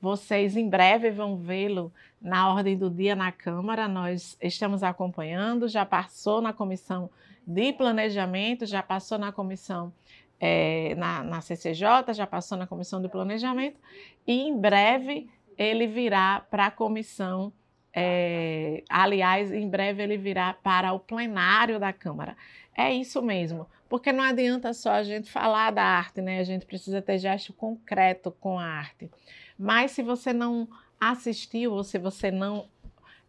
Vocês 0.00 0.56
em 0.56 0.68
breve 0.68 1.10
vão 1.10 1.36
vê-lo 1.36 1.92
na 2.20 2.52
ordem 2.52 2.76
do 2.76 2.90
dia 2.90 3.16
na 3.16 3.32
Câmara. 3.32 3.88
Nós 3.88 4.36
estamos 4.40 4.82
acompanhando, 4.82 5.68
já 5.68 5.84
passou 5.84 6.40
na 6.40 6.52
comissão 6.52 7.10
de 7.46 7.72
planejamento, 7.72 8.66
já 8.66 8.82
passou 8.82 9.18
na 9.18 9.32
comissão 9.32 9.92
é, 10.38 10.94
na, 10.96 11.22
na 11.22 11.40
CCJ, 11.40 12.12
já 12.12 12.26
passou 12.26 12.58
na 12.58 12.66
comissão 12.66 13.00
de 13.00 13.08
planejamento, 13.08 13.80
e 14.26 14.42
em 14.42 14.58
breve 14.58 15.28
ele 15.56 15.86
virá 15.86 16.44
para 16.50 16.66
a 16.66 16.70
comissão 16.70 17.52
é, 17.98 18.84
aliás, 18.90 19.50
em 19.50 19.66
breve 19.66 20.02
ele 20.02 20.18
virá 20.18 20.52
para 20.52 20.92
o 20.92 21.00
plenário 21.00 21.80
da 21.80 21.94
Câmara. 21.94 22.36
É 22.76 22.92
isso 22.92 23.22
mesmo, 23.22 23.66
porque 23.88 24.12
não 24.12 24.22
adianta 24.22 24.74
só 24.74 24.90
a 24.90 25.02
gente 25.02 25.30
falar 25.30 25.72
da 25.72 25.82
arte, 25.82 26.20
né? 26.20 26.38
A 26.40 26.44
gente 26.44 26.66
precisa 26.66 27.00
ter 27.00 27.18
gesto 27.18 27.54
concreto 27.54 28.30
com 28.30 28.58
a 28.58 28.66
arte. 28.66 29.10
Mas 29.58 29.92
se 29.92 30.02
você 30.02 30.32
não 30.32 30.68
assistiu 31.00 31.72
ou 31.72 31.84
se 31.84 31.98
você 31.98 32.30
não 32.30 32.68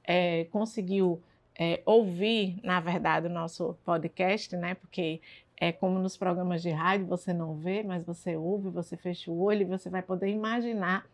é, 0.04 0.46
conseguiu 0.46 1.22
é, 1.58 1.82
ouvir, 1.86 2.60
na 2.64 2.80
verdade, 2.80 3.28
o 3.28 3.30
nosso 3.30 3.78
podcast, 3.84 4.56
né? 4.56 4.76
Porque 4.76 5.22
é 5.60 5.72
como 5.72 5.98
nos 6.00 6.16
programas 6.16 6.62
de 6.62 6.70
rádio, 6.70 7.08
você 7.08 7.34
não 7.34 7.56
vê, 7.56 7.82
mas 7.84 8.06
você 8.06 8.36
ouve, 8.36 8.70
você 8.70 8.96
fecha 8.96 9.32
o 9.32 9.42
olho 9.42 9.62
e 9.62 9.66
você 9.66 9.90
vai 9.90 10.02
poder 10.02 10.30
imaginar 10.30 11.06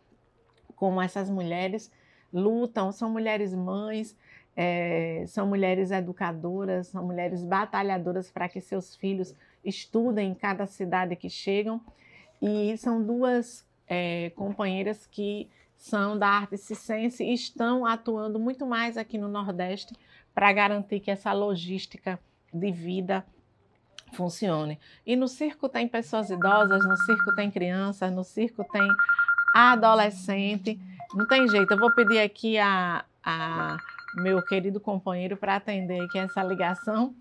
como 0.76 1.00
essas 1.00 1.30
mulheres 1.30 1.90
lutam, 2.32 2.92
são 2.92 3.08
mulheres 3.08 3.54
mães, 3.54 4.16
é, 4.56 5.24
são 5.26 5.46
mulheres 5.46 5.90
educadoras, 5.90 6.88
são 6.88 7.04
mulheres 7.04 7.42
batalhadoras 7.42 8.30
para 8.30 8.48
que 8.48 8.60
seus 8.60 8.94
filhos 8.94 9.34
estudem 9.64 10.32
em 10.32 10.34
cada 10.34 10.66
cidade 10.66 11.16
que 11.16 11.30
chegam. 11.30 11.80
E 12.42 12.76
são 12.76 13.02
duas 13.02 13.63
é, 13.86 14.30
companheiras 14.30 15.06
que 15.06 15.48
são 15.76 16.18
da 16.18 16.28
arte 16.28 16.56
circense 16.56 17.22
e 17.24 17.34
estão 17.34 17.84
atuando 17.84 18.38
muito 18.38 18.64
mais 18.66 18.96
aqui 18.96 19.18
no 19.18 19.28
Nordeste 19.28 19.94
para 20.34 20.52
garantir 20.52 21.00
que 21.00 21.10
essa 21.10 21.32
logística 21.32 22.18
de 22.52 22.70
vida 22.70 23.24
funcione. 24.14 24.78
E 25.04 25.16
no 25.16 25.28
circo 25.28 25.68
tem 25.68 25.86
pessoas 25.86 26.30
idosas, 26.30 26.84
no 26.86 26.96
circo 26.98 27.34
tem 27.34 27.50
crianças, 27.50 28.12
no 28.12 28.24
circo 28.24 28.64
tem 28.72 28.88
adolescente. 29.54 30.80
Não 31.14 31.26
tem 31.26 31.48
jeito, 31.48 31.72
eu 31.72 31.78
vou 31.78 31.94
pedir 31.94 32.20
aqui 32.20 32.58
a, 32.58 33.04
a 33.22 33.76
meu 34.14 34.40
querido 34.42 34.80
companheiro 34.80 35.36
para 35.36 35.56
atender 35.56 36.00
aqui 36.00 36.18
essa 36.18 36.42
ligação, 36.42 37.14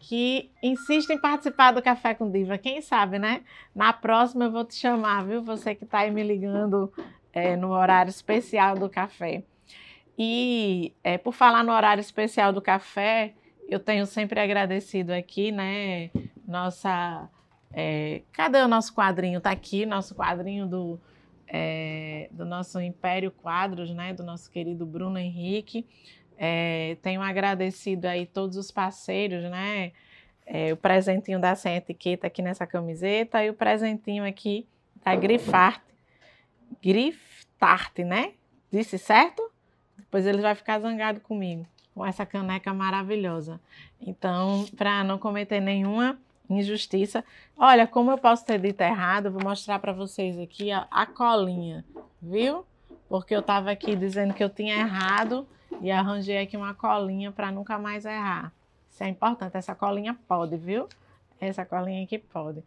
que 0.00 0.50
insiste 0.62 1.10
em 1.10 1.18
participar 1.18 1.72
do 1.72 1.82
Café 1.82 2.14
com 2.14 2.30
Diva. 2.30 2.56
Quem 2.56 2.80
sabe, 2.80 3.18
né? 3.18 3.42
Na 3.74 3.92
próxima 3.92 4.46
eu 4.46 4.50
vou 4.50 4.64
te 4.64 4.74
chamar, 4.74 5.24
viu? 5.26 5.42
Você 5.42 5.74
que 5.74 5.84
está 5.84 6.00
aí 6.00 6.10
me 6.10 6.22
ligando 6.22 6.90
é, 7.32 7.54
no 7.54 7.70
horário 7.70 8.08
especial 8.08 8.76
do 8.76 8.88
café. 8.88 9.44
E 10.18 10.94
é, 11.04 11.18
por 11.18 11.32
falar 11.32 11.62
no 11.62 11.72
horário 11.72 12.00
especial 12.00 12.50
do 12.50 12.62
café, 12.62 13.34
eu 13.68 13.78
tenho 13.78 14.06
sempre 14.06 14.40
agradecido 14.40 15.12
aqui, 15.12 15.52
né? 15.52 16.10
Nossa. 16.48 17.28
É, 17.72 18.22
cadê 18.32 18.58
o 18.62 18.68
nosso 18.68 18.94
quadrinho? 18.94 19.38
Está 19.38 19.50
aqui, 19.50 19.86
nosso 19.86 20.14
quadrinho 20.14 20.66
do, 20.66 20.98
é, 21.46 22.28
do 22.32 22.44
nosso 22.44 22.80
Império 22.80 23.30
Quadros, 23.30 23.90
né? 23.94 24.14
Do 24.14 24.24
nosso 24.24 24.50
querido 24.50 24.86
Bruno 24.86 25.18
Henrique. 25.18 25.86
É, 26.42 26.96
tenho 27.02 27.20
agradecido 27.20 28.06
aí 28.06 28.24
todos 28.24 28.56
os 28.56 28.70
parceiros, 28.70 29.42
né? 29.44 29.92
É, 30.46 30.72
o 30.72 30.76
presentinho 30.76 31.38
da 31.38 31.54
Sem 31.54 31.76
Etiqueta 31.76 32.26
aqui 32.26 32.40
nessa 32.40 32.66
camiseta 32.66 33.44
e 33.44 33.50
o 33.50 33.54
presentinho 33.54 34.24
aqui 34.24 34.66
da 35.04 35.14
Grifarte. 35.14 35.84
Griftarte, 36.82 38.04
né? 38.04 38.32
Disse 38.72 38.96
certo? 38.96 39.42
Depois 39.98 40.24
ele 40.24 40.40
vai 40.40 40.54
ficar 40.54 40.80
zangado 40.80 41.20
comigo 41.20 41.66
com 41.94 42.06
essa 42.06 42.24
caneca 42.24 42.72
maravilhosa. 42.72 43.60
Então, 44.00 44.64
para 44.78 45.04
não 45.04 45.18
cometer 45.18 45.60
nenhuma 45.60 46.18
injustiça, 46.48 47.22
olha, 47.54 47.86
como 47.86 48.10
eu 48.10 48.16
posso 48.16 48.46
ter 48.46 48.58
dito 48.58 48.80
errado, 48.80 49.30
vou 49.30 49.42
mostrar 49.42 49.78
para 49.78 49.92
vocês 49.92 50.38
aqui 50.38 50.72
a, 50.72 50.86
a, 50.90 51.04
colinha, 51.04 51.84
viu? 52.20 52.64
Porque 53.10 53.34
eu 53.34 53.40
estava 53.40 53.70
aqui 53.70 53.94
dizendo 53.94 54.32
que 54.32 54.42
eu 54.42 54.48
tinha 54.48 54.76
errado 54.76 55.46
e 55.80 55.90
arranjei 55.90 56.38
aqui 56.38 56.56
uma 56.56 56.74
colinha 56.74 57.32
para 57.32 57.50
nunca 57.50 57.78
mais 57.78 58.04
errar. 58.04 58.52
Isso 58.90 59.02
é 59.02 59.08
importante, 59.08 59.56
essa 59.56 59.74
colinha 59.74 60.16
pode, 60.28 60.56
viu? 60.56 60.88
Essa 61.40 61.64
colinha 61.64 62.04
aqui 62.04 62.18
pode. 62.18 62.62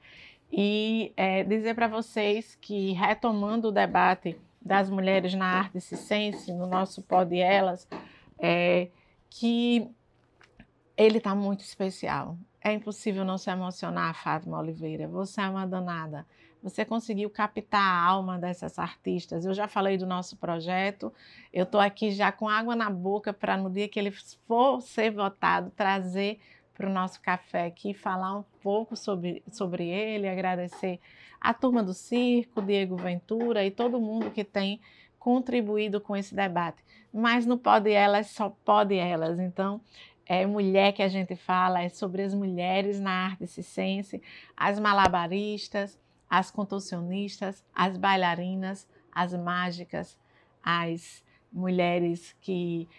E 0.51 1.11
é, 1.17 1.43
dizer 1.43 1.73
para 1.73 1.87
vocês 1.87 2.55
que, 2.61 2.91
retomando 2.93 3.69
o 3.69 3.71
debate 3.71 4.39
das 4.61 4.89
mulheres 4.89 5.33
na 5.33 5.45
arte 5.45 5.81
ciência, 5.81 6.53
no 6.53 6.65
nosso 6.65 7.01
Pode 7.01 7.37
Elas, 7.37 7.87
é, 8.39 8.87
que 9.29 9.89
ele 10.95 11.17
está 11.17 11.35
muito 11.35 11.61
especial. 11.61 12.37
É 12.61 12.71
impossível 12.71 13.25
não 13.25 13.37
se 13.37 13.49
emocionar, 13.49 14.13
Fátima 14.15 14.59
Oliveira. 14.59 15.07
Você 15.07 15.41
é 15.41 15.49
uma 15.49 15.67
danada. 15.67 16.25
Você 16.63 16.85
conseguiu 16.85 17.29
captar 17.29 17.81
a 17.81 18.05
alma 18.05 18.39
dessas 18.39 18.79
artistas. 18.79 19.45
Eu 19.45 19.53
já 19.53 19.67
falei 19.67 19.97
do 19.97 20.07
nosso 20.07 20.37
projeto. 20.37 21.11
Eu 21.51 21.63
estou 21.63 21.81
aqui 21.81 22.11
já 22.11 22.31
com 22.31 22.47
água 22.47 22.73
na 22.73 22.89
boca 22.89 23.33
para, 23.33 23.57
no 23.57 23.69
dia 23.69 23.89
que 23.89 23.99
ele 23.99 24.11
for 24.47 24.81
ser 24.81 25.11
votado, 25.11 25.69
trazer 25.75 26.39
para 26.73 26.89
o 26.89 26.93
nosso 26.93 27.21
café 27.21 27.65
aqui, 27.65 27.93
falar 27.93 28.37
um 28.37 28.43
pouco 28.61 28.95
sobre, 28.95 29.43
sobre 29.51 29.87
ele, 29.89 30.27
agradecer 30.27 30.99
a 31.39 31.53
turma 31.53 31.83
do 31.83 31.93
circo, 31.93 32.61
Diego 32.61 32.95
Ventura 32.95 33.65
e 33.65 33.69
todo 33.69 33.99
mundo 33.99 34.31
que 34.31 34.45
tem 34.45 34.79
contribuído 35.19 35.99
com 35.99 36.15
esse 36.15 36.33
debate. 36.33 36.81
Mas 37.13 37.45
no 37.45 37.57
Pode 37.57 37.91
Elas, 37.91 38.27
só 38.27 38.49
pode 38.63 38.95
elas. 38.95 39.39
Então, 39.39 39.81
é 40.25 40.45
mulher 40.45 40.93
que 40.93 41.03
a 41.03 41.07
gente 41.09 41.35
fala, 41.35 41.83
é 41.83 41.89
sobre 41.89 42.23
as 42.23 42.33
mulheres 42.33 42.99
na 42.99 43.25
arte 43.25 43.45
circense, 43.45 44.21
as 44.55 44.79
malabaristas, 44.79 45.99
as 46.33 46.49
contorcionistas, 46.49 47.63
as 47.75 47.95
bailarinas, 47.95 48.87
as 49.11 49.35
mágicas, 49.35 50.17
as 50.63 51.23
mulheres 51.51 52.35
que 52.41 52.89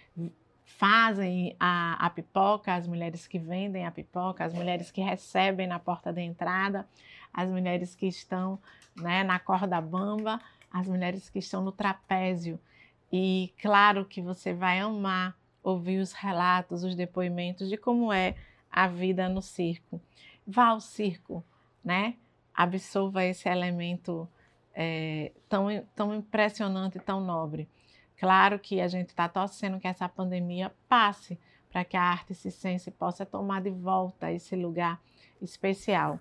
fazem 0.65 1.57
a, 1.59 1.95
a, 1.95 2.11
pipoca, 2.11 2.73
as 2.73 2.87
mulheres 2.87 3.27
que 3.27 3.37
vendem 3.37 3.85
a 3.87 3.91
pipoca, 3.91 4.45
as 4.45 4.55
mulheres 4.55 4.93
que 4.93 5.01
recebem 5.01 5.67
na 5.67 5.81
porta 5.81 6.13
de 6.13 6.21
entrada, 6.21 6.87
as 7.33 7.51
mulheres 7.51 7.97
que 7.97 8.07
estão 8.07 8.57
né, 8.95 9.25
na 9.25 9.41
corda 9.41 9.81
bamba, 9.81 10.41
as 10.73 10.87
mulheres 10.87 11.29
que 11.29 11.41
estão 11.41 11.61
no 11.61 11.73
trapézio. 11.73 12.57
E 13.13 13.53
claro 13.61 14.05
que 14.05 14.23
você 14.23 14.53
vai 14.53 14.79
amar 14.79 15.37
ouvir 15.61 15.99
os 15.99 16.13
relatos, 16.13 16.85
os 16.85 16.95
depoimentos 16.95 17.69
de 17.69 17.77
como 17.77 18.13
é 18.13 18.37
a 18.71 18.87
vida 18.87 19.29
no 19.29 19.43
circo. 19.43 20.01
Vá 20.47 20.67
ao 20.67 20.79
circo, 20.79 21.45
né? 21.85 22.15
Absorva 22.55 23.25
esse 23.25 23.49
elemento 23.49 24.29
é, 24.75 25.33
tão, 25.49 25.67
tão 25.95 26.15
impressionante 26.15 26.99
tão 26.99 27.21
nobre. 27.21 27.69
Claro 28.17 28.59
que 28.59 28.81
a 28.81 28.89
gente 28.89 29.09
está 29.09 29.29
torcendo 29.29 29.81
que 29.81 29.89
essa 29.89 30.09
pandemia 30.09 30.73
passe 30.89 31.39
para 31.71 31.85
que 31.85 31.97
a 31.97 32.03
arte 32.03 32.35
circense 32.35 32.91
possa 32.91 33.27
tomar 33.27 33.61
de 33.61 33.71
volta 33.71 34.31
esse 34.31 34.55
lugar 34.55 35.01
especial. 35.41 36.21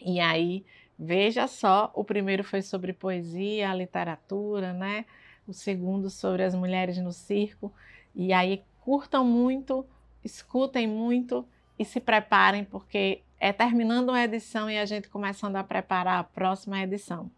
E 0.00 0.20
aí 0.20 0.64
Veja 0.98 1.46
só, 1.46 1.92
o 1.94 2.02
primeiro 2.02 2.42
foi 2.42 2.60
sobre 2.60 2.92
poesia, 2.92 3.72
literatura, 3.72 4.72
né? 4.72 5.04
O 5.46 5.52
segundo 5.52 6.10
sobre 6.10 6.42
as 6.42 6.56
mulheres 6.56 6.98
no 6.98 7.12
circo. 7.12 7.72
E 8.12 8.32
aí 8.32 8.64
curtam 8.80 9.24
muito, 9.24 9.86
escutem 10.24 10.88
muito 10.88 11.46
e 11.78 11.84
se 11.84 12.00
preparem, 12.00 12.64
porque 12.64 13.22
é 13.40 13.52
terminando 13.52 14.10
uma 14.10 14.22
edição 14.22 14.70
e 14.70 14.78
a 14.78 14.84
gente 14.84 15.08
começando 15.08 15.56
a 15.56 15.64
preparar 15.64 16.20
a 16.20 16.24
próxima 16.24 16.82
edição. 16.82 17.30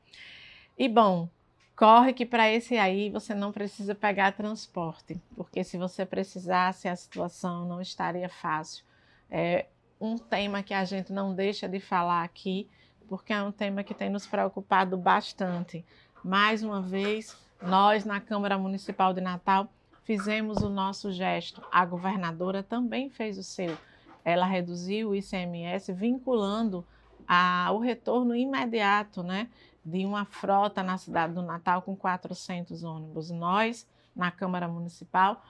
E 0.79 0.89
bom, 0.89 1.29
corre 1.77 2.13
que 2.13 2.25
para 2.25 2.51
esse 2.51 2.79
aí 2.79 3.11
você 3.11 3.35
não 3.35 3.53
precisa 3.53 3.95
pegar 3.95 4.33
transporte, 4.33 5.21
porque 5.37 5.63
se 5.63 5.77
você 5.77 6.07
precisasse, 6.07 6.89
a 6.89 6.97
situação 6.97 7.67
não 7.67 7.81
estaria 7.81 8.29
fácil. 8.29 8.85
É 9.31 9.67
um 10.01 10.17
tema 10.17 10.63
que 10.63 10.73
a 10.73 10.85
gente 10.85 11.13
não 11.13 11.35
deixa 11.35 11.69
de 11.69 11.79
falar 11.79 12.23
aqui 12.23 12.69
porque 13.11 13.33
é 13.33 13.43
um 13.43 13.51
tema 13.51 13.83
que 13.83 13.93
tem 13.93 14.09
nos 14.09 14.25
preocupado 14.25 14.97
bastante. 14.97 15.85
Mais 16.23 16.63
uma 16.63 16.81
vez, 16.81 17.37
nós 17.61 18.05
na 18.05 18.21
Câmara 18.21 18.57
Municipal 18.57 19.13
de 19.13 19.21
Natal 19.21 19.69
fizemos 20.05 20.59
o 20.59 20.69
nosso 20.69 21.11
gesto. 21.11 21.61
A 21.73 21.85
governadora 21.85 22.63
também 22.63 23.11
fez 23.11 23.37
o 23.37 23.43
seu. 23.43 23.77
Ela 24.25 24.47
reduziu 24.47 25.11
o 25.11 25.15
ICMS 25.15 25.93
vinculando 25.93 26.85
a, 27.27 27.71
o 27.73 27.79
retorno 27.79 28.35
imediato 28.35 29.23
né, 29.23 29.49
de 29.85 30.05
uma 30.05 30.25
frota 30.25 30.83
na 30.83 30.99
cidade 30.99 31.35
do 31.35 31.43
Natal 31.43 31.83
com 31.83 31.97
400 31.97 32.83
ônibus. 32.83 33.31
Nós, 33.31 33.87
na 34.15 34.31
Câmara 34.31 34.67
Municipal, 34.69 35.43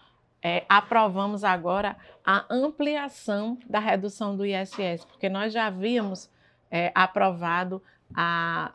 é, 0.43 0.65
aprovamos 0.69 1.45
agora 1.45 1.97
a 2.25 2.47
ampliação 2.51 3.59
da 3.69 3.79
redução 3.79 4.37
do 4.37 4.45
ISS, 4.47 5.05
porque 5.05 5.29
nós 5.29 5.53
já 5.53 5.67
havíamos 5.67 6.31
é, 6.71 6.91
aprovado 6.95 7.83
a, 8.15 8.73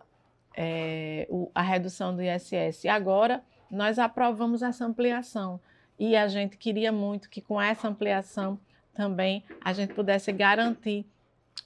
é, 0.56 1.28
o, 1.30 1.50
a 1.56 1.62
redução 1.62 2.16
do 2.16 2.22
ISS. 2.22 2.84
E 2.84 2.88
agora 2.88 3.44
nós 3.70 3.98
aprovamos 3.98 4.62
essa 4.62 4.86
ampliação. 4.86 5.60
E 5.98 6.16
a 6.16 6.28
gente 6.28 6.58
queria 6.58 6.92
muito 6.92 7.30
que 7.30 7.42
com 7.42 7.60
essa 7.60 7.88
ampliação 7.88 8.60
também 8.96 9.44
a 9.64 9.74
gente 9.74 9.94
pudesse 9.94 10.32
garantir 10.32 11.06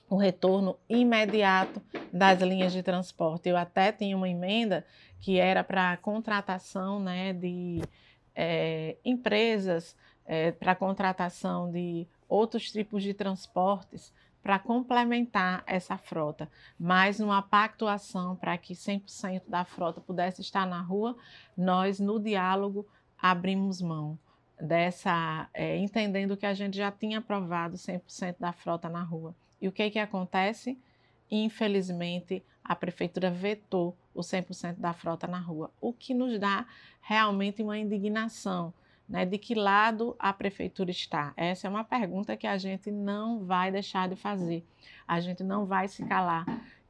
o 0.09 0.17
retorno 0.17 0.77
imediato 0.89 1.81
das 2.11 2.41
linhas 2.41 2.73
de 2.73 2.81
transporte. 2.81 3.47
Eu 3.47 3.55
até 3.55 3.91
tinha 3.91 4.17
uma 4.17 4.27
emenda 4.27 4.85
que 5.21 5.39
era 5.39 5.63
para 5.63 5.95
contratação 5.97 6.99
né, 6.99 7.31
de 7.31 7.81
é, 8.35 8.97
empresas, 9.05 9.95
é, 10.25 10.51
para 10.51 10.75
contratação 10.75 11.71
de 11.71 12.07
outros 12.27 12.71
tipos 12.71 13.03
de 13.03 13.13
transportes, 13.13 14.11
para 14.41 14.57
complementar 14.57 15.63
essa 15.67 15.97
frota, 15.97 16.49
mas 16.79 17.19
numa 17.19 17.41
pactuação 17.41 18.37
para 18.37 18.57
que 18.57 18.73
100% 18.73 19.43
da 19.47 19.65
frota 19.65 19.99
pudesse 19.99 20.41
estar 20.41 20.65
na 20.65 20.81
rua, 20.81 21.15
nós 21.57 21.99
no 21.99 22.19
diálogo 22.19 22.87
abrimos 23.21 23.81
mão 23.81 24.17
dessa, 24.59 25.49
é, 25.53 25.77
entendendo 25.77 26.35
que 26.35 26.45
a 26.45 26.53
gente 26.53 26.77
já 26.77 26.91
tinha 26.91 27.19
aprovado 27.19 27.77
100% 27.77 28.35
da 28.39 28.51
frota 28.51 28.89
na 28.89 29.01
rua. 29.01 29.35
E 29.61 29.67
o 29.67 29.71
que 29.71 29.89
que 29.89 29.99
acontece? 29.99 30.77
Infelizmente, 31.31 32.43
a 32.63 32.75
prefeitura 32.75 33.31
vetou 33.31 33.97
o 34.13 34.21
100% 34.21 34.75
da 34.77 34.93
frota 34.93 35.27
na 35.27 35.39
rua, 35.39 35.71
o 35.79 35.93
que 35.93 36.13
nos 36.13 36.37
dá 36.39 36.65
realmente 37.01 37.63
uma 37.63 37.77
indignação, 37.77 38.73
né, 39.07 39.25
de 39.25 39.37
que 39.37 39.55
lado 39.55 40.15
a 40.19 40.31
prefeitura 40.31 40.91
está? 40.91 41.33
Essa 41.35 41.67
é 41.67 41.69
uma 41.69 41.83
pergunta 41.83 42.37
que 42.37 42.45
a 42.45 42.57
gente 42.57 42.91
não 42.91 43.43
vai 43.43 43.71
deixar 43.71 44.07
de 44.07 44.15
fazer. 44.15 44.63
A 45.07 45.19
gente 45.19 45.43
não 45.43 45.65
vai 45.65 45.87
se 45.87 46.05
calar. 46.05 46.45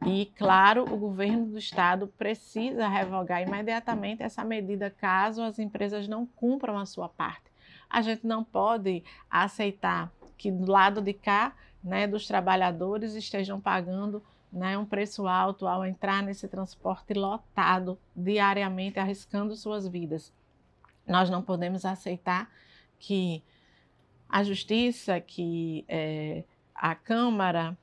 E, 0.06 0.26
claro, 0.38 0.84
o 0.84 0.98
governo 0.98 1.46
do 1.46 1.58
estado 1.58 2.08
precisa 2.18 2.88
revogar 2.88 3.42
imediatamente 3.42 4.24
essa 4.24 4.44
medida 4.44 4.90
caso 4.90 5.42
as 5.42 5.60
empresas 5.60 6.08
não 6.08 6.26
cumpram 6.26 6.78
a 6.78 6.86
sua 6.86 7.08
parte. 7.08 7.49
A 7.90 8.02
gente 8.02 8.26
não 8.26 8.44
pode 8.44 9.04
aceitar 9.30 10.12
que 10.38 10.52
do 10.52 10.72
lado 10.72 11.02
de 11.02 11.14
cá, 11.14 11.54
né, 11.84 12.08
dos 12.08 12.28
trabalhadores 12.28 13.16
estejam 13.16 13.60
pagando 13.60 14.24
né, 14.52 14.78
um 14.78 14.86
preço 14.86 15.28
alto 15.28 15.68
ao 15.68 15.86
entrar 15.86 16.24
nesse 16.24 16.48
transporte 16.48 17.14
lotado 17.14 18.00
diariamente, 18.16 19.00
arriscando 19.00 19.56
suas 19.56 19.88
vidas. 19.88 20.34
Nós 21.08 21.30
não 21.30 21.42
podemos 21.42 21.86
aceitar 21.86 22.50
que 23.00 23.44
a 24.28 24.44
justiça, 24.44 25.20
que 25.20 25.84
é, 25.88 26.44
a 26.76 26.94
Câmara, 26.94 27.78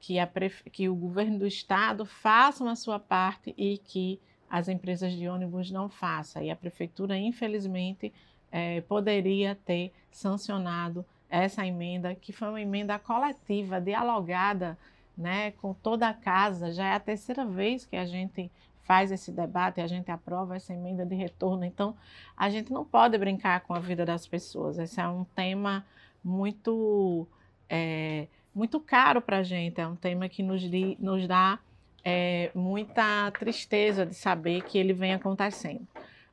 que, 0.00 0.18
a, 0.18 0.28
que 0.72 0.88
o 0.88 0.94
governo 0.94 1.40
do 1.40 1.46
Estado 1.46 2.06
façam 2.06 2.68
a 2.68 2.74
sua 2.74 2.98
parte 2.98 3.54
e 3.56 3.78
que 3.78 4.20
as 4.48 4.68
empresas 4.68 5.12
de 5.12 5.28
ônibus 5.28 5.70
não 5.70 5.88
façam. 5.88 6.42
E 6.42 6.50
a 6.50 6.56
prefeitura, 6.56 7.16
infelizmente, 7.16 8.12
é, 8.50 8.80
poderia 8.82 9.54
ter 9.54 9.92
sancionado 10.10 11.04
essa 11.28 11.64
emenda, 11.64 12.14
que 12.14 12.32
foi 12.32 12.48
uma 12.48 12.60
emenda 12.60 12.98
coletiva, 12.98 13.80
dialogada 13.80 14.76
né, 15.16 15.52
com 15.52 15.72
toda 15.72 16.08
a 16.08 16.14
casa. 16.14 16.72
Já 16.72 16.88
é 16.88 16.94
a 16.94 17.00
terceira 17.00 17.44
vez 17.44 17.84
que 17.84 17.96
a 17.96 18.04
gente 18.04 18.50
faz 18.82 19.12
esse 19.12 19.30
debate, 19.30 19.80
a 19.80 19.86
gente 19.86 20.10
aprova 20.10 20.56
essa 20.56 20.74
emenda 20.74 21.06
de 21.06 21.14
retorno. 21.14 21.64
Então, 21.64 21.94
a 22.36 22.50
gente 22.50 22.72
não 22.72 22.84
pode 22.84 23.16
brincar 23.16 23.60
com 23.60 23.72
a 23.72 23.78
vida 23.78 24.04
das 24.04 24.26
pessoas. 24.26 24.78
Esse 24.78 25.00
é 25.00 25.06
um 25.06 25.24
tema 25.24 25.86
muito, 26.24 27.28
é, 27.68 28.26
muito 28.52 28.80
caro 28.80 29.22
para 29.22 29.38
a 29.38 29.42
gente, 29.44 29.80
é 29.80 29.86
um 29.86 29.94
tema 29.94 30.28
que 30.28 30.42
nos, 30.42 30.62
nos 30.98 31.28
dá 31.28 31.60
é, 32.04 32.50
muita 32.52 33.30
tristeza 33.32 34.04
de 34.04 34.14
saber 34.14 34.64
que 34.64 34.76
ele 34.76 34.92
vem 34.92 35.14
acontecendo. 35.14 35.86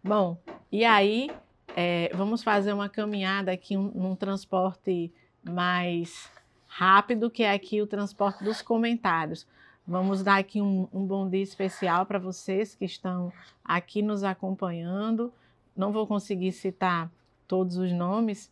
Bom, 0.04 0.38
e 0.72 0.84
aí 0.84 1.30
é, 1.80 2.10
vamos 2.16 2.42
fazer 2.42 2.74
uma 2.74 2.90
caminhada 2.90 3.52
aqui 3.52 3.78
um, 3.78 3.92
num 3.94 4.16
transporte 4.16 5.14
mais 5.44 6.28
rápido, 6.66 7.30
que 7.30 7.44
é 7.44 7.52
aqui 7.52 7.80
o 7.84 7.86
transporte 7.86 8.44
dos 8.44 8.64
comentários. 8.64 9.46
Vamos 9.88 10.24
dar 10.24 10.40
aqui 10.40 10.60
um, 10.60 10.88
um 10.92 11.06
bom 11.06 11.30
dia 11.30 11.44
especial 11.44 12.04
para 12.08 12.18
vocês 12.18 12.74
que 12.74 12.84
estão 12.84 13.32
aqui 13.64 14.02
nos 14.02 14.24
acompanhando. 14.24 15.32
Não 15.76 15.92
vou 15.92 16.08
conseguir 16.08 16.52
citar 16.52 17.12
todos 17.48 17.78
os 17.78 17.92
nomes, 17.92 18.52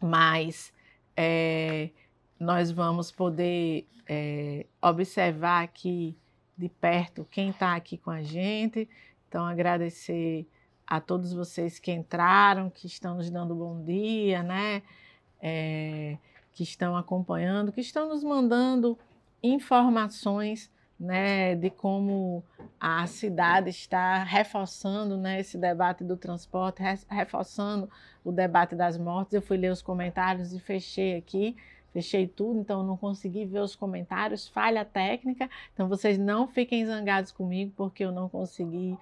mas 0.00 0.72
é, 1.14 1.90
nós 2.38 2.70
vamos 2.70 3.12
poder 3.12 3.86
é, 4.08 4.64
observar 4.80 5.62
aqui 5.62 6.16
de 6.56 6.70
perto 6.70 7.28
quem 7.30 7.50
está 7.50 7.76
aqui 7.76 7.98
com 7.98 8.10
a 8.10 8.22
gente. 8.22 8.88
Então, 9.28 9.44
agradecer 9.44 10.46
a 10.90 11.00
todos 11.00 11.32
vocês 11.32 11.78
que 11.78 11.92
entraram, 11.92 12.68
que 12.68 12.88
estão 12.88 13.14
nos 13.14 13.30
dando 13.30 13.54
bom 13.54 13.80
dia, 13.80 14.42
né? 14.42 14.82
É, 15.40 16.18
que 16.52 16.64
estão 16.64 16.96
acompanhando, 16.96 17.70
que 17.70 17.80
estão 17.80 18.08
nos 18.08 18.24
mandando 18.24 18.98
informações 19.40 20.68
né, 20.98 21.54
de 21.54 21.70
como 21.70 22.44
a 22.78 23.06
cidade 23.06 23.70
está 23.70 24.22
reforçando 24.24 25.16
né, 25.16 25.40
esse 25.40 25.56
debate 25.56 26.02
do 26.04 26.16
transporte, 26.16 26.82
reforçando 27.08 27.88
o 28.24 28.32
debate 28.32 28.74
das 28.74 28.98
mortes. 28.98 29.32
Eu 29.32 29.40
fui 29.40 29.56
ler 29.56 29.70
os 29.70 29.80
comentários 29.80 30.52
e 30.52 30.58
fechei 30.58 31.16
aqui, 31.16 31.56
fechei 31.92 32.26
tudo, 32.26 32.58
então 32.58 32.82
não 32.82 32.96
consegui 32.96 33.46
ver 33.46 33.60
os 33.60 33.74
comentários, 33.76 34.48
falha 34.48 34.84
técnica. 34.84 35.48
Então 35.72 35.88
vocês 35.88 36.18
não 36.18 36.48
fiquem 36.48 36.84
zangados 36.84 37.30
comigo 37.30 37.72
porque 37.76 38.04
eu 38.04 38.12
não 38.12 38.28
consegui 38.28 38.98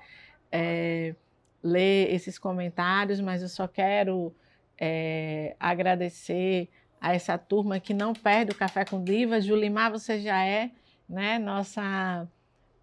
é, 0.52 1.16
ler 1.62 2.12
esses 2.12 2.38
comentários, 2.38 3.20
mas 3.20 3.42
eu 3.42 3.48
só 3.48 3.66
quero 3.66 4.34
é, 4.78 5.56
agradecer 5.58 6.68
a 7.00 7.14
essa 7.14 7.38
turma 7.38 7.80
que 7.80 7.94
não 7.94 8.12
perde 8.12 8.52
o 8.52 8.54
Café 8.54 8.84
com 8.84 9.02
Diva. 9.02 9.40
Julimar, 9.40 9.90
você 9.90 10.20
já 10.20 10.44
é 10.44 10.70
né, 11.08 11.38
nossa, 11.38 12.28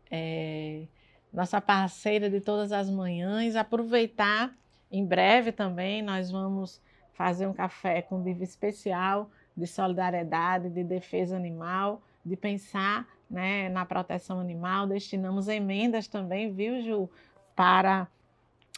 é, 0.10 0.86
nossa 1.32 1.62
parceira 1.62 2.30
de 2.30 2.42
todas 2.42 2.72
as 2.72 2.90
manhãs. 2.90 3.56
Aproveitar, 3.56 4.56
em 4.92 5.06
breve 5.06 5.52
também, 5.52 6.02
nós 6.02 6.32
vamos 6.32 6.82
fazer 7.14 7.48
um 7.48 7.54
café 7.54 8.02
com 8.02 8.22
diva 8.22 8.44
especial 8.44 9.30
de 9.56 9.66
solidariedade, 9.66 10.70
de 10.70 10.84
defesa 10.84 11.36
animal, 11.36 12.02
de 12.26 12.36
pensar 12.36 13.08
né, 13.30 13.70
na 13.70 13.86
proteção 13.86 14.40
animal. 14.40 14.88
Destinamos 14.88 15.48
emendas 15.48 16.08
também, 16.08 16.52
viu, 16.52 16.82
Ju, 16.82 17.10
para 17.56 18.08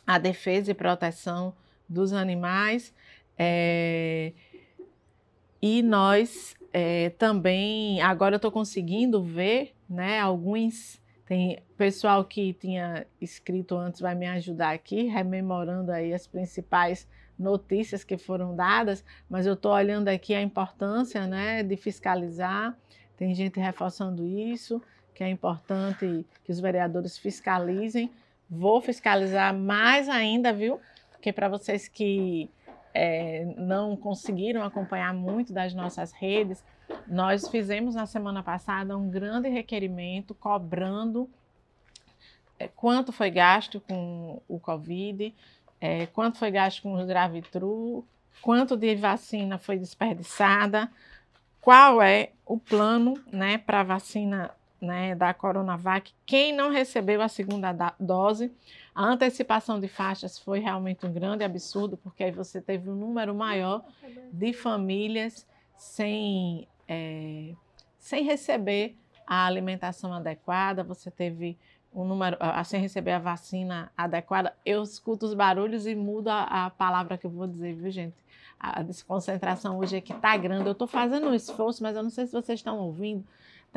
a 0.08 0.18
defesa 0.18 0.72
e 0.72 0.74
proteção 0.74 1.54
dos 1.88 2.14
animais. 2.14 2.94
É, 3.38 4.32
e 5.62 5.84
nós 5.84 6.56
é, 6.72 7.10
também, 7.12 8.02
agora 8.02 8.36
eu 8.36 8.38
estou 8.38 8.52
conseguindo 8.52 9.22
ver, 9.22 9.74
né, 9.90 10.20
alguns, 10.20 11.02
tem 11.26 11.60
pessoal 11.78 12.24
que 12.24 12.54
tinha 12.54 13.06
escrito 13.20 13.76
antes 13.76 14.00
vai 14.00 14.16
me 14.16 14.28
ajudar 14.28 14.74
aqui, 14.74 15.04
rememorando 15.04 15.92
aí 15.92 16.14
as 16.14 16.26
principais 16.26 17.08
notícias 17.38 18.04
que 18.04 18.18
foram 18.18 18.56
dadas, 18.56 19.04
mas 19.30 19.46
eu 19.46 19.54
estou 19.54 19.72
olhando 19.72 20.08
aqui 20.08 20.34
a 20.34 20.42
importância, 20.42 21.28
né, 21.28 21.64
de 21.64 21.76
fiscalizar, 21.76 22.76
tem 23.18 23.34
gente 23.36 23.60
reforçando 23.60 24.26
isso, 24.26 24.82
que 25.14 25.24
é 25.24 25.30
importante 25.30 26.26
que 26.44 26.52
os 26.52 26.60
vereadores 26.60 27.18
fiscalizem, 27.18 28.12
vou 28.50 28.82
fiscalizar 28.82 29.54
mais 29.54 30.08
ainda, 30.08 30.54
viu, 30.54 30.80
porque 31.12 31.32
para 31.34 31.50
vocês 31.50 31.88
que 31.88 32.50
é, 32.94 33.46
não 33.58 33.96
conseguiram 33.96 34.64
acompanhar 34.64 35.14
muito 35.14 35.54
das 35.54 35.74
nossas 35.74 36.12
redes, 36.12 36.64
nós 37.08 37.48
fizemos 37.48 37.96
na 37.96 38.06
semana 38.06 38.42
passada 38.42 38.98
um 38.98 39.10
grande 39.10 39.50
requerimento 39.50 40.34
cobrando 40.34 41.30
é, 42.60 42.68
quanto 42.68 43.12
foi 43.12 43.30
gasto 43.30 43.80
com 43.82 44.42
o 44.48 44.60
Covid, 44.60 45.34
é, 45.80 46.08
quanto 46.08 46.38
foi 46.38 46.50
gasto 46.50 46.82
com 46.82 47.00
o 47.00 47.06
Gravitru, 47.06 48.06
quanto 48.42 48.76
de 48.76 48.96
vacina 48.96 49.58
foi 49.58 49.78
desperdiçada, 49.78 50.90
qual 51.62 52.02
é 52.02 52.32
o 52.46 52.58
plano 52.58 53.14
né, 53.32 53.58
para 53.58 53.82
a 53.82 53.84
vacina 53.84 54.52
né, 54.80 55.16
da 55.16 55.34
Coronavac, 55.34 56.14
quem 56.26 56.54
não 56.54 56.70
recebeu 56.72 57.22
a 57.22 57.28
segunda 57.28 57.74
dose, 58.00 58.52
a 58.94 59.04
antecipação 59.04 59.80
de 59.80 59.88
faixas 59.88 60.38
foi 60.40 60.60
realmente 60.60 61.06
um 61.06 61.12
grande 61.12 61.44
absurdo, 61.44 61.98
porque 61.98 62.24
aí 62.24 62.32
você 62.32 62.62
teve 62.62 62.90
um 62.90 62.96
número 62.96 63.34
maior 63.34 63.84
de 64.32 64.54
famílias 64.54 65.48
sem, 65.76 66.68
é, 66.88 67.54
sem 67.98 68.24
receber 68.24 68.96
a 69.26 69.46
alimentação 69.46 70.14
adequada, 70.14 70.84
você 70.84 71.12
teve 71.12 71.58
um 71.94 72.06
número, 72.06 72.38
sem 72.66 72.80
receber 72.80 73.12
a 73.12 73.20
vacina 73.20 73.92
adequada. 73.98 74.56
Eu 74.66 74.84
escuto 74.84 75.26
os 75.26 75.34
barulhos 75.34 75.88
e 75.88 75.96
mudo 75.96 76.30
a, 76.30 76.66
a 76.66 76.70
palavra 76.70 77.18
que 77.18 77.26
eu 77.26 77.32
vou 77.32 77.48
dizer, 77.48 77.74
viu, 77.76 77.90
gente? 77.92 78.16
A 78.60 78.82
desconcentração 78.82 79.78
hoje 79.78 79.98
aqui 79.98 80.14
está 80.14 80.36
grande. 80.38 80.66
Eu 80.66 80.72
estou 80.72 80.88
fazendo 80.88 81.28
um 81.28 81.34
esforço, 81.34 81.84
mas 81.84 81.96
eu 81.96 82.04
não 82.04 82.10
sei 82.10 82.26
se 82.26 82.32
vocês 82.32 82.60
estão 82.60 82.80
ouvindo 82.80 83.24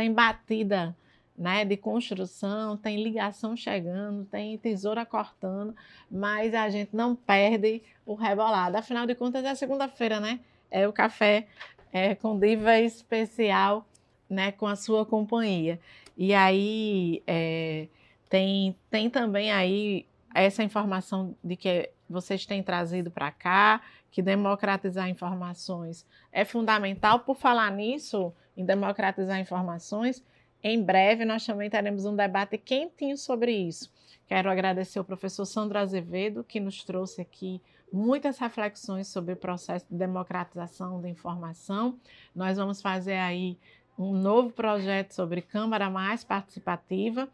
tem 0.00 0.14
batida 0.14 0.96
né, 1.36 1.62
de 1.62 1.76
construção, 1.76 2.74
tem 2.74 3.02
ligação 3.02 3.54
chegando, 3.54 4.24
tem 4.24 4.56
tesoura 4.56 5.04
cortando, 5.04 5.76
mas 6.10 6.54
a 6.54 6.70
gente 6.70 6.96
não 6.96 7.14
perde 7.14 7.82
o 8.06 8.14
rebolado. 8.14 8.78
Afinal 8.78 9.06
de 9.06 9.14
contas, 9.14 9.44
é 9.44 9.54
segunda-feira, 9.54 10.18
né? 10.18 10.40
É 10.70 10.88
o 10.88 10.92
café 10.92 11.48
é, 11.92 12.14
com 12.14 12.38
diva 12.38 12.78
especial, 12.78 13.86
né, 14.28 14.52
com 14.52 14.66
a 14.66 14.74
sua 14.74 15.04
companhia. 15.04 15.78
E 16.16 16.32
aí 16.32 17.22
é, 17.26 17.88
tem, 18.30 18.74
tem 18.90 19.10
também 19.10 19.52
aí 19.52 20.06
essa 20.34 20.62
informação 20.62 21.36
de 21.44 21.56
que 21.56 21.90
vocês 22.08 22.46
têm 22.46 22.62
trazido 22.62 23.10
para 23.10 23.30
cá, 23.30 23.82
que 24.10 24.22
democratizar 24.22 25.10
informações 25.10 26.06
é 26.32 26.42
fundamental. 26.42 27.20
Por 27.20 27.36
falar 27.36 27.70
nisso, 27.70 28.32
em 28.61 28.64
democratizar 28.64 29.40
informações, 29.40 30.23
em 30.62 30.83
breve 30.83 31.25
nós 31.25 31.44
também 31.44 31.70
teremos 31.70 32.05
um 32.05 32.14
debate 32.14 32.59
quentinho 32.59 33.16
sobre 33.16 33.53
isso. 33.53 33.90
Quero 34.27 34.51
agradecer 34.51 34.99
ao 34.99 35.05
professor 35.05 35.46
Sandro 35.46 35.79
Azevedo, 35.79 36.44
que 36.44 36.61
nos 36.61 36.85
trouxe 36.85 37.23
aqui 37.23 37.61
muitas 37.92 38.38
reflexões 38.38 39.09
sobre 39.09 39.33
o 39.33 39.37
processo 39.37 39.87
de 39.90 39.96
democratização 39.96 41.01
da 41.01 41.09
informação. 41.09 41.99
Nós 42.37 42.57
vamos 42.57 42.81
fazer 42.81 43.16
aí 43.16 43.59
um 43.99 44.12
novo 44.12 44.51
projeto 44.51 45.12
sobre 45.12 45.42
Câmara 45.42 45.90
Mais 45.90 46.23
Participativa. 46.23 47.29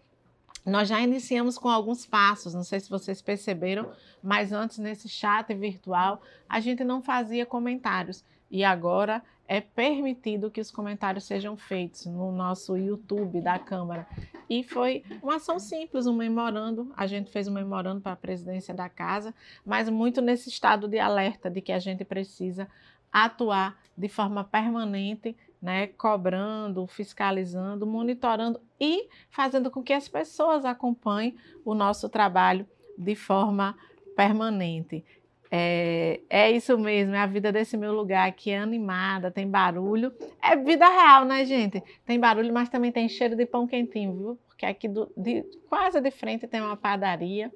Nós 0.66 0.88
já 0.88 1.00
iniciamos 1.00 1.56
com 1.56 1.68
alguns 1.68 2.04
passos, 2.04 2.52
não 2.52 2.64
sei 2.64 2.80
se 2.80 2.90
vocês 2.90 3.22
perceberam, 3.22 3.88
mas 4.20 4.52
antes 4.52 4.78
nesse 4.78 5.08
chat 5.08 5.54
virtual 5.54 6.20
a 6.48 6.58
gente 6.58 6.82
não 6.82 7.00
fazia 7.00 7.46
comentários 7.46 8.24
e 8.50 8.64
agora 8.64 9.22
é 9.48 9.60
permitido 9.60 10.50
que 10.50 10.60
os 10.60 10.72
comentários 10.72 11.24
sejam 11.24 11.56
feitos 11.56 12.06
no 12.06 12.32
nosso 12.32 12.76
YouTube 12.76 13.40
da 13.40 13.58
Câmara. 13.58 14.06
E 14.50 14.64
foi 14.64 15.04
uma 15.22 15.36
ação 15.36 15.58
simples, 15.58 16.06
um 16.06 16.14
memorando. 16.14 16.92
A 16.96 17.06
gente 17.06 17.30
fez 17.30 17.46
um 17.46 17.52
memorando 17.52 18.00
para 18.00 18.12
a 18.12 18.16
presidência 18.16 18.74
da 18.74 18.88
casa, 18.88 19.32
mas 19.64 19.88
muito 19.88 20.20
nesse 20.20 20.48
estado 20.48 20.88
de 20.88 20.98
alerta 20.98 21.48
de 21.48 21.60
que 21.60 21.72
a 21.72 21.78
gente 21.78 22.04
precisa 22.04 22.68
atuar 23.12 23.78
de 23.96 24.08
forma 24.08 24.44
permanente, 24.44 25.36
né, 25.60 25.88
cobrando, 25.88 26.86
fiscalizando, 26.86 27.86
monitorando 27.86 28.60
e 28.80 29.08
fazendo 29.30 29.70
com 29.70 29.82
que 29.82 29.92
as 29.92 30.08
pessoas 30.08 30.64
acompanhem 30.64 31.36
o 31.64 31.74
nosso 31.74 32.08
trabalho 32.08 32.66
de 32.96 33.14
forma 33.14 33.76
permanente. 34.14 35.04
É, 35.50 36.20
é 36.28 36.50
isso 36.50 36.76
mesmo, 36.76 37.14
é 37.14 37.18
a 37.18 37.26
vida 37.26 37.52
desse 37.52 37.76
meu 37.76 37.92
lugar 37.92 38.30
que 38.32 38.50
é 38.50 38.58
animada, 38.58 39.30
tem 39.30 39.48
barulho. 39.48 40.12
É 40.42 40.56
vida 40.56 40.88
real, 40.88 41.24
né, 41.24 41.44
gente? 41.44 41.82
Tem 42.04 42.18
barulho, 42.18 42.52
mas 42.52 42.68
também 42.68 42.90
tem 42.90 43.08
cheiro 43.08 43.36
de 43.36 43.46
pão 43.46 43.66
quentinho, 43.66 44.16
viu? 44.16 44.38
Porque 44.48 44.66
aqui 44.66 44.88
do, 44.88 45.10
de, 45.16 45.42
quase 45.68 46.00
de 46.00 46.10
frente 46.10 46.46
tem 46.46 46.60
uma 46.60 46.76
padaria 46.76 47.52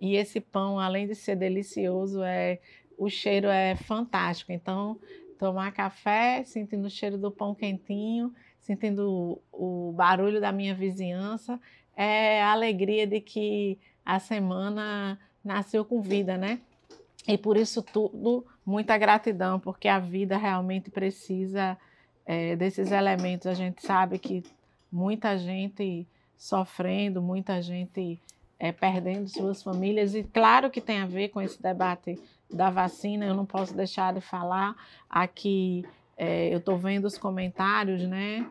e 0.00 0.16
esse 0.16 0.40
pão, 0.40 0.78
além 0.78 1.06
de 1.06 1.14
ser 1.14 1.36
delicioso, 1.36 2.22
é 2.22 2.60
o 2.96 3.08
cheiro 3.08 3.48
é 3.48 3.76
fantástico. 3.76 4.52
Então, 4.52 4.98
tomar 5.38 5.72
café, 5.72 6.42
sentindo 6.44 6.86
o 6.86 6.90
cheiro 6.90 7.16
do 7.16 7.30
pão 7.30 7.54
quentinho, 7.54 8.34
sentindo 8.60 9.40
o, 9.52 9.88
o 9.88 9.92
barulho 9.92 10.40
da 10.40 10.52
minha 10.52 10.74
vizinhança, 10.74 11.60
é 11.96 12.42
a 12.42 12.52
alegria 12.52 13.06
de 13.06 13.20
que 13.20 13.78
a 14.04 14.18
semana 14.18 15.18
nasceu 15.44 15.84
com 15.84 16.00
vida, 16.00 16.36
né? 16.36 16.60
E 17.26 17.36
por 17.36 17.56
isso 17.56 17.82
tudo, 17.82 18.46
muita 18.64 18.96
gratidão, 18.96 19.60
porque 19.60 19.88
a 19.88 19.98
vida 19.98 20.36
realmente 20.36 20.90
precisa 20.90 21.76
é, 22.24 22.56
desses 22.56 22.90
elementos. 22.90 23.46
A 23.46 23.54
gente 23.54 23.82
sabe 23.82 24.18
que 24.18 24.42
muita 24.90 25.36
gente 25.36 26.06
sofrendo, 26.36 27.20
muita 27.20 27.60
gente 27.60 28.20
é, 28.58 28.72
perdendo 28.72 29.28
suas 29.28 29.62
famílias, 29.62 30.14
e 30.14 30.22
claro 30.22 30.70
que 30.70 30.80
tem 30.80 31.00
a 31.00 31.06
ver 31.06 31.28
com 31.28 31.40
esse 31.40 31.60
debate 31.60 32.18
da 32.50 32.70
vacina, 32.70 33.26
eu 33.26 33.34
não 33.34 33.44
posso 33.44 33.74
deixar 33.74 34.14
de 34.14 34.20
falar 34.20 34.74
aqui, 35.08 35.84
é, 36.16 36.52
eu 36.52 36.58
estou 36.58 36.78
vendo 36.78 37.04
os 37.04 37.18
comentários, 37.18 38.02
né, 38.06 38.48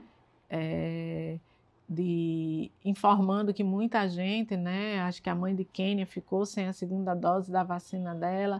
é, 0.49 1.37
de 1.89 2.69
informando 2.83 3.53
que 3.53 3.63
muita 3.63 4.07
gente, 4.07 4.55
né, 4.55 4.99
acho 5.01 5.21
que 5.21 5.29
a 5.29 5.35
mãe 5.35 5.55
de 5.55 5.63
Kênia 5.63 6.05
ficou 6.05 6.45
sem 6.45 6.67
a 6.67 6.73
segunda 6.73 7.13
dose 7.13 7.51
da 7.51 7.63
vacina 7.63 8.13
dela, 8.13 8.59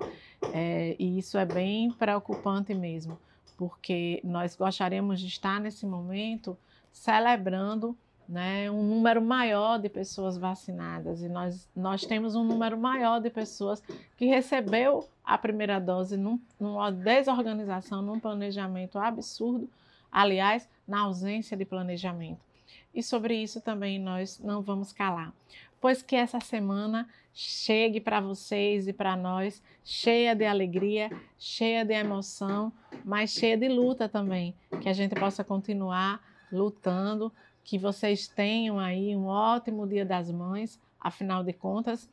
é, 0.54 0.96
e 0.98 1.20
isso 1.20 1.38
é 1.38 1.46
bem 1.46 1.92
preocupante 1.92 2.74
mesmo, 2.74 3.20
porque 3.58 4.22
nós 4.24 4.56
gostaríamos 4.56 5.20
de 5.20 5.28
estar 5.28 5.60
nesse 5.60 5.86
momento 5.86 6.58
celebrando 6.92 7.96
né, 8.28 8.70
um 8.70 8.84
número 8.84 9.22
maior 9.22 9.80
de 9.80 9.88
pessoas 9.88 10.38
vacinadas 10.38 11.22
e 11.22 11.30
nós, 11.30 11.68
nós 11.76 12.06
temos 12.06 12.36
um 12.36 12.44
número 12.44 12.78
maior 12.78 13.22
de 13.22 13.30
pessoas 13.30 13.82
que 14.18 14.26
recebeu 14.26 15.08
a 15.24 15.38
primeira 15.38 15.80
dose 15.80 16.18
num, 16.18 16.40
numa 16.60 16.92
desorganização, 16.92 18.02
num 18.02 18.20
planejamento 18.20 19.00
absurdo, 19.00 19.70
aliás, 20.12 20.68
na 20.88 21.02
ausência 21.02 21.56
de 21.56 21.64
planejamento. 21.64 22.40
E 22.94 23.02
sobre 23.02 23.36
isso 23.36 23.62
também 23.62 24.00
nós 24.00 24.40
não 24.40 24.62
vamos 24.62 24.92
calar, 24.92 25.34
pois 25.80 26.02
que 26.02 26.16
essa 26.16 26.40
semana 26.40 27.08
chegue 27.34 28.02
para 28.02 28.20
vocês 28.20 28.88
e 28.88 28.94
para 28.94 29.16
nós 29.16 29.62
cheia 29.84 30.36
de 30.36 30.44
alegria, 30.44 31.10
cheia 31.38 31.86
de 31.86 31.94
emoção, 31.94 32.74
mas 33.06 33.30
cheia 33.30 33.56
de 33.56 33.70
luta 33.70 34.10
também, 34.10 34.56
que 34.82 34.90
a 34.90 34.94
gente 34.94 35.14
possa 35.16 35.44
continuar 35.44 36.20
lutando 36.52 37.32
que 37.68 37.78
vocês 37.78 38.30
tenham 38.30 38.80
aí 38.80 39.14
um 39.14 39.26
ótimo 39.26 39.86
Dia 39.86 40.06
das 40.06 40.32
Mães. 40.32 40.80
Afinal 40.98 41.44
de 41.44 41.52
contas, 41.52 42.10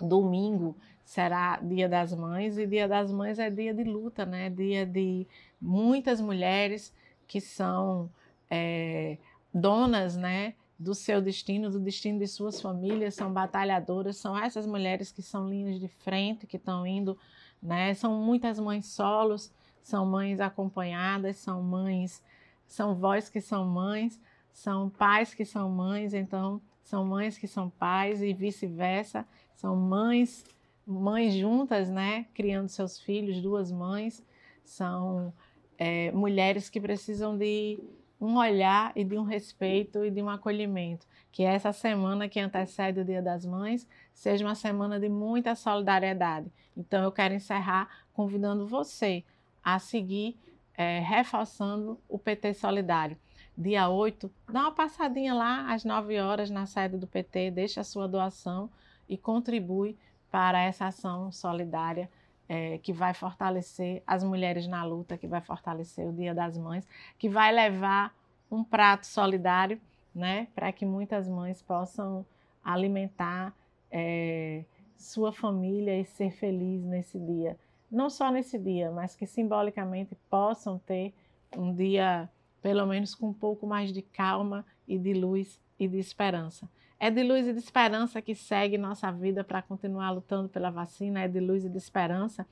domingo 0.00 0.76
será 1.04 1.56
Dia 1.62 1.88
das 1.88 2.12
Mães 2.12 2.58
e 2.58 2.66
Dia 2.66 2.88
das 2.88 3.12
Mães 3.12 3.38
é 3.38 3.48
dia 3.48 3.72
de 3.72 3.84
luta, 3.84 4.26
né? 4.26 4.50
Dia 4.50 4.84
de 4.84 5.24
muitas 5.60 6.20
mulheres 6.20 6.92
que 7.28 7.40
são 7.40 8.10
é, 8.50 9.18
donas, 9.54 10.16
né? 10.16 10.54
Do 10.76 10.96
seu 10.96 11.22
destino, 11.22 11.70
do 11.70 11.78
destino 11.78 12.18
de 12.18 12.26
suas 12.26 12.60
famílias, 12.60 13.14
são 13.14 13.32
batalhadoras, 13.32 14.16
são 14.16 14.36
essas 14.36 14.66
mulheres 14.66 15.12
que 15.12 15.22
são 15.22 15.48
linhas 15.48 15.78
de 15.78 15.86
frente, 15.86 16.44
que 16.44 16.56
estão 16.56 16.84
indo, 16.84 17.16
né? 17.62 17.94
São 17.94 18.20
muitas 18.20 18.58
mães 18.58 18.86
solos, 18.86 19.52
são 19.80 20.04
mães 20.04 20.40
acompanhadas, 20.40 21.36
são 21.36 21.62
mães, 21.62 22.20
são 22.66 22.96
vós 22.96 23.28
que 23.28 23.40
são 23.40 23.64
mães, 23.64 24.20
são 24.52 24.90
pais 24.90 25.34
que 25.34 25.44
são 25.44 25.70
mães, 25.70 26.14
então 26.14 26.60
são 26.82 27.04
mães 27.04 27.38
que 27.38 27.46
são 27.46 27.70
pais 27.70 28.22
e 28.22 28.32
vice-versa, 28.32 29.26
são 29.54 29.74
mães, 29.74 30.44
mães 30.86 31.34
juntas, 31.34 31.88
né, 31.88 32.26
criando 32.34 32.68
seus 32.68 32.98
filhos, 32.98 33.40
duas 33.40 33.70
mães, 33.72 34.24
são 34.64 35.32
é, 35.78 36.12
mulheres 36.12 36.68
que 36.68 36.80
precisam 36.80 37.36
de 37.36 37.78
um 38.20 38.36
olhar 38.36 38.92
e 38.94 39.02
de 39.02 39.18
um 39.18 39.24
respeito 39.24 40.04
e 40.04 40.10
de 40.10 40.22
um 40.22 40.28
acolhimento. 40.28 41.06
Que 41.32 41.42
essa 41.42 41.72
semana 41.72 42.28
que 42.28 42.38
antecede 42.38 43.00
o 43.00 43.04
Dia 43.04 43.20
das 43.20 43.44
Mães 43.44 43.88
seja 44.14 44.44
uma 44.44 44.54
semana 44.54 45.00
de 45.00 45.08
muita 45.08 45.56
solidariedade. 45.56 46.52
Então 46.76 47.02
eu 47.02 47.10
quero 47.10 47.34
encerrar 47.34 47.88
convidando 48.12 48.66
você 48.66 49.24
a 49.64 49.78
seguir 49.78 50.38
é, 50.74 51.00
reforçando 51.00 51.98
o 52.08 52.18
PT 52.18 52.54
Solidário 52.54 53.16
dia 53.56 53.88
8, 53.88 54.30
dá 54.50 54.62
uma 54.62 54.72
passadinha 54.72 55.34
lá 55.34 55.72
às 55.72 55.84
9 55.84 56.18
horas 56.20 56.50
na 56.50 56.66
sede 56.66 56.96
do 56.96 57.06
PT, 57.06 57.50
deixa 57.50 57.80
a 57.82 57.84
sua 57.84 58.08
doação 58.08 58.70
e 59.08 59.16
contribui 59.16 59.96
para 60.30 60.62
essa 60.62 60.86
ação 60.86 61.30
solidária 61.30 62.08
é, 62.48 62.78
que 62.78 62.92
vai 62.92 63.14
fortalecer 63.14 64.02
as 64.06 64.24
mulheres 64.24 64.66
na 64.66 64.84
luta, 64.84 65.18
que 65.18 65.26
vai 65.26 65.40
fortalecer 65.40 66.06
o 66.06 66.12
Dia 66.12 66.34
das 66.34 66.56
Mães, 66.56 66.86
que 67.18 67.28
vai 67.28 67.52
levar 67.52 68.14
um 68.50 68.64
prato 68.64 69.06
solidário, 69.06 69.80
né, 70.14 70.48
para 70.54 70.70
que 70.72 70.84
muitas 70.84 71.28
mães 71.28 71.62
possam 71.62 72.26
alimentar 72.62 73.54
é, 73.90 74.64
sua 74.96 75.32
família 75.32 75.98
e 75.98 76.04
ser 76.04 76.30
feliz 76.32 76.84
nesse 76.84 77.18
dia. 77.18 77.58
Não 77.90 78.08
só 78.08 78.30
nesse 78.30 78.58
dia, 78.58 78.90
mas 78.90 79.16
que 79.16 79.26
simbolicamente 79.26 80.14
possam 80.30 80.78
ter 80.78 81.14
um 81.56 81.74
dia 81.74 82.28
pelo 82.62 82.86
menos 82.86 83.14
com 83.14 83.28
um 83.28 83.34
pouco 83.34 83.66
mais 83.66 83.92
de 83.92 84.00
calma 84.00 84.64
e 84.86 84.96
de 84.96 85.12
luz 85.12 85.60
e 85.78 85.88
de 85.88 85.98
esperança. 85.98 86.70
É 86.98 87.10
de 87.10 87.22
luz 87.24 87.48
e 87.48 87.52
de 87.52 87.58
esperança 87.58 88.22
que 88.22 88.34
segue 88.34 88.78
nossa 88.78 89.10
vida 89.10 89.42
para 89.42 89.60
continuar 89.60 90.10
lutando 90.12 90.48
pela 90.48 90.70
vacina, 90.70 91.20
é 91.20 91.28
de 91.28 91.40
luz 91.40 91.64
e 91.64 91.68
de 91.68 91.76
esperança 91.76 92.46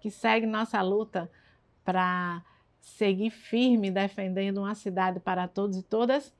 que 0.00 0.10
segue 0.10 0.44
nossa 0.44 0.82
luta 0.82 1.30
para 1.84 2.42
seguir 2.80 3.30
firme 3.30 3.88
defendendo 3.88 4.58
uma 4.58 4.74
cidade 4.74 5.20
para 5.20 5.46
todos 5.46 5.76
e 5.76 5.82
todas. 5.82 6.34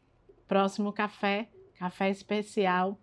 Próximo 0.49 0.93
café, 0.93 1.49
café 1.79 2.11
especial 2.11 2.99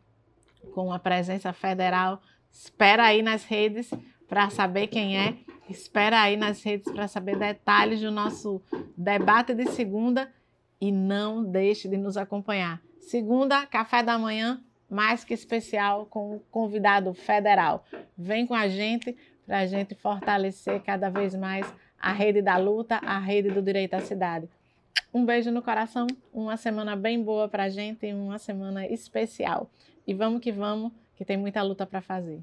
com 0.74 0.92
a 0.92 1.00
presença 1.00 1.54
federal. 1.54 2.22
Espera 2.52 3.06
aí 3.06 3.22
nas 3.22 3.46
redes 3.46 3.90
para 4.30 4.50
saber 4.52 4.88
quem 4.88 5.18
é. 5.18 5.36
Espera 5.68 6.22
aí 6.22 6.38
nas 6.38 6.64
redes 6.64 6.92
para 6.92 7.08
saber 7.08 7.38
detalhes 7.38 8.00
do 8.00 8.12
nosso 8.12 8.62
debate 8.96 9.54
de 9.54 9.66
segunda 9.72 10.32
e 10.80 10.92
não 10.92 11.44
deixe 11.44 11.90
de 11.90 11.98
nos 11.98 12.16
acompanhar. 12.16 12.82
Segunda, 13.02 13.66
café 13.66 14.02
da 14.02 14.18
manhã, 14.18 14.62
mais 14.90 15.24
que 15.24 15.34
especial 15.34 16.06
com 16.06 16.36
o 16.36 16.40
convidado 16.52 17.14
federal. 17.14 17.86
Vem 18.18 18.48
com 18.48 18.54
a 18.54 18.68
gente 18.68 19.18
para 19.46 19.60
a 19.60 19.66
gente 19.66 19.96
fortalecer 19.96 20.82
cada 20.82 21.10
vez 21.10 21.36
mais 21.36 21.72
a 22.00 22.12
rede 22.12 22.42
da 22.42 22.56
luta, 22.58 22.96
a 22.98 23.20
rede 23.20 23.50
do 23.50 23.62
direito 23.62 23.96
à 23.96 24.00
cidade. 24.00 24.48
Um 25.14 25.26
beijo 25.26 25.52
no 25.52 25.62
coração, 25.62 26.06
uma 26.32 26.56
semana 26.56 26.96
bem 26.96 27.22
boa 27.22 27.48
para 27.50 27.64
a 27.64 27.70
gente 27.70 28.12
uma 28.14 28.38
semana 28.38 28.88
especial. 28.88 29.70
E 30.06 30.14
vamos 30.14 30.40
que 30.40 30.52
vamos, 30.52 30.92
que 31.16 31.26
tem 31.26 31.36
muita 31.36 31.62
luta 31.62 31.86
para 31.86 32.00
fazer. 32.00 32.42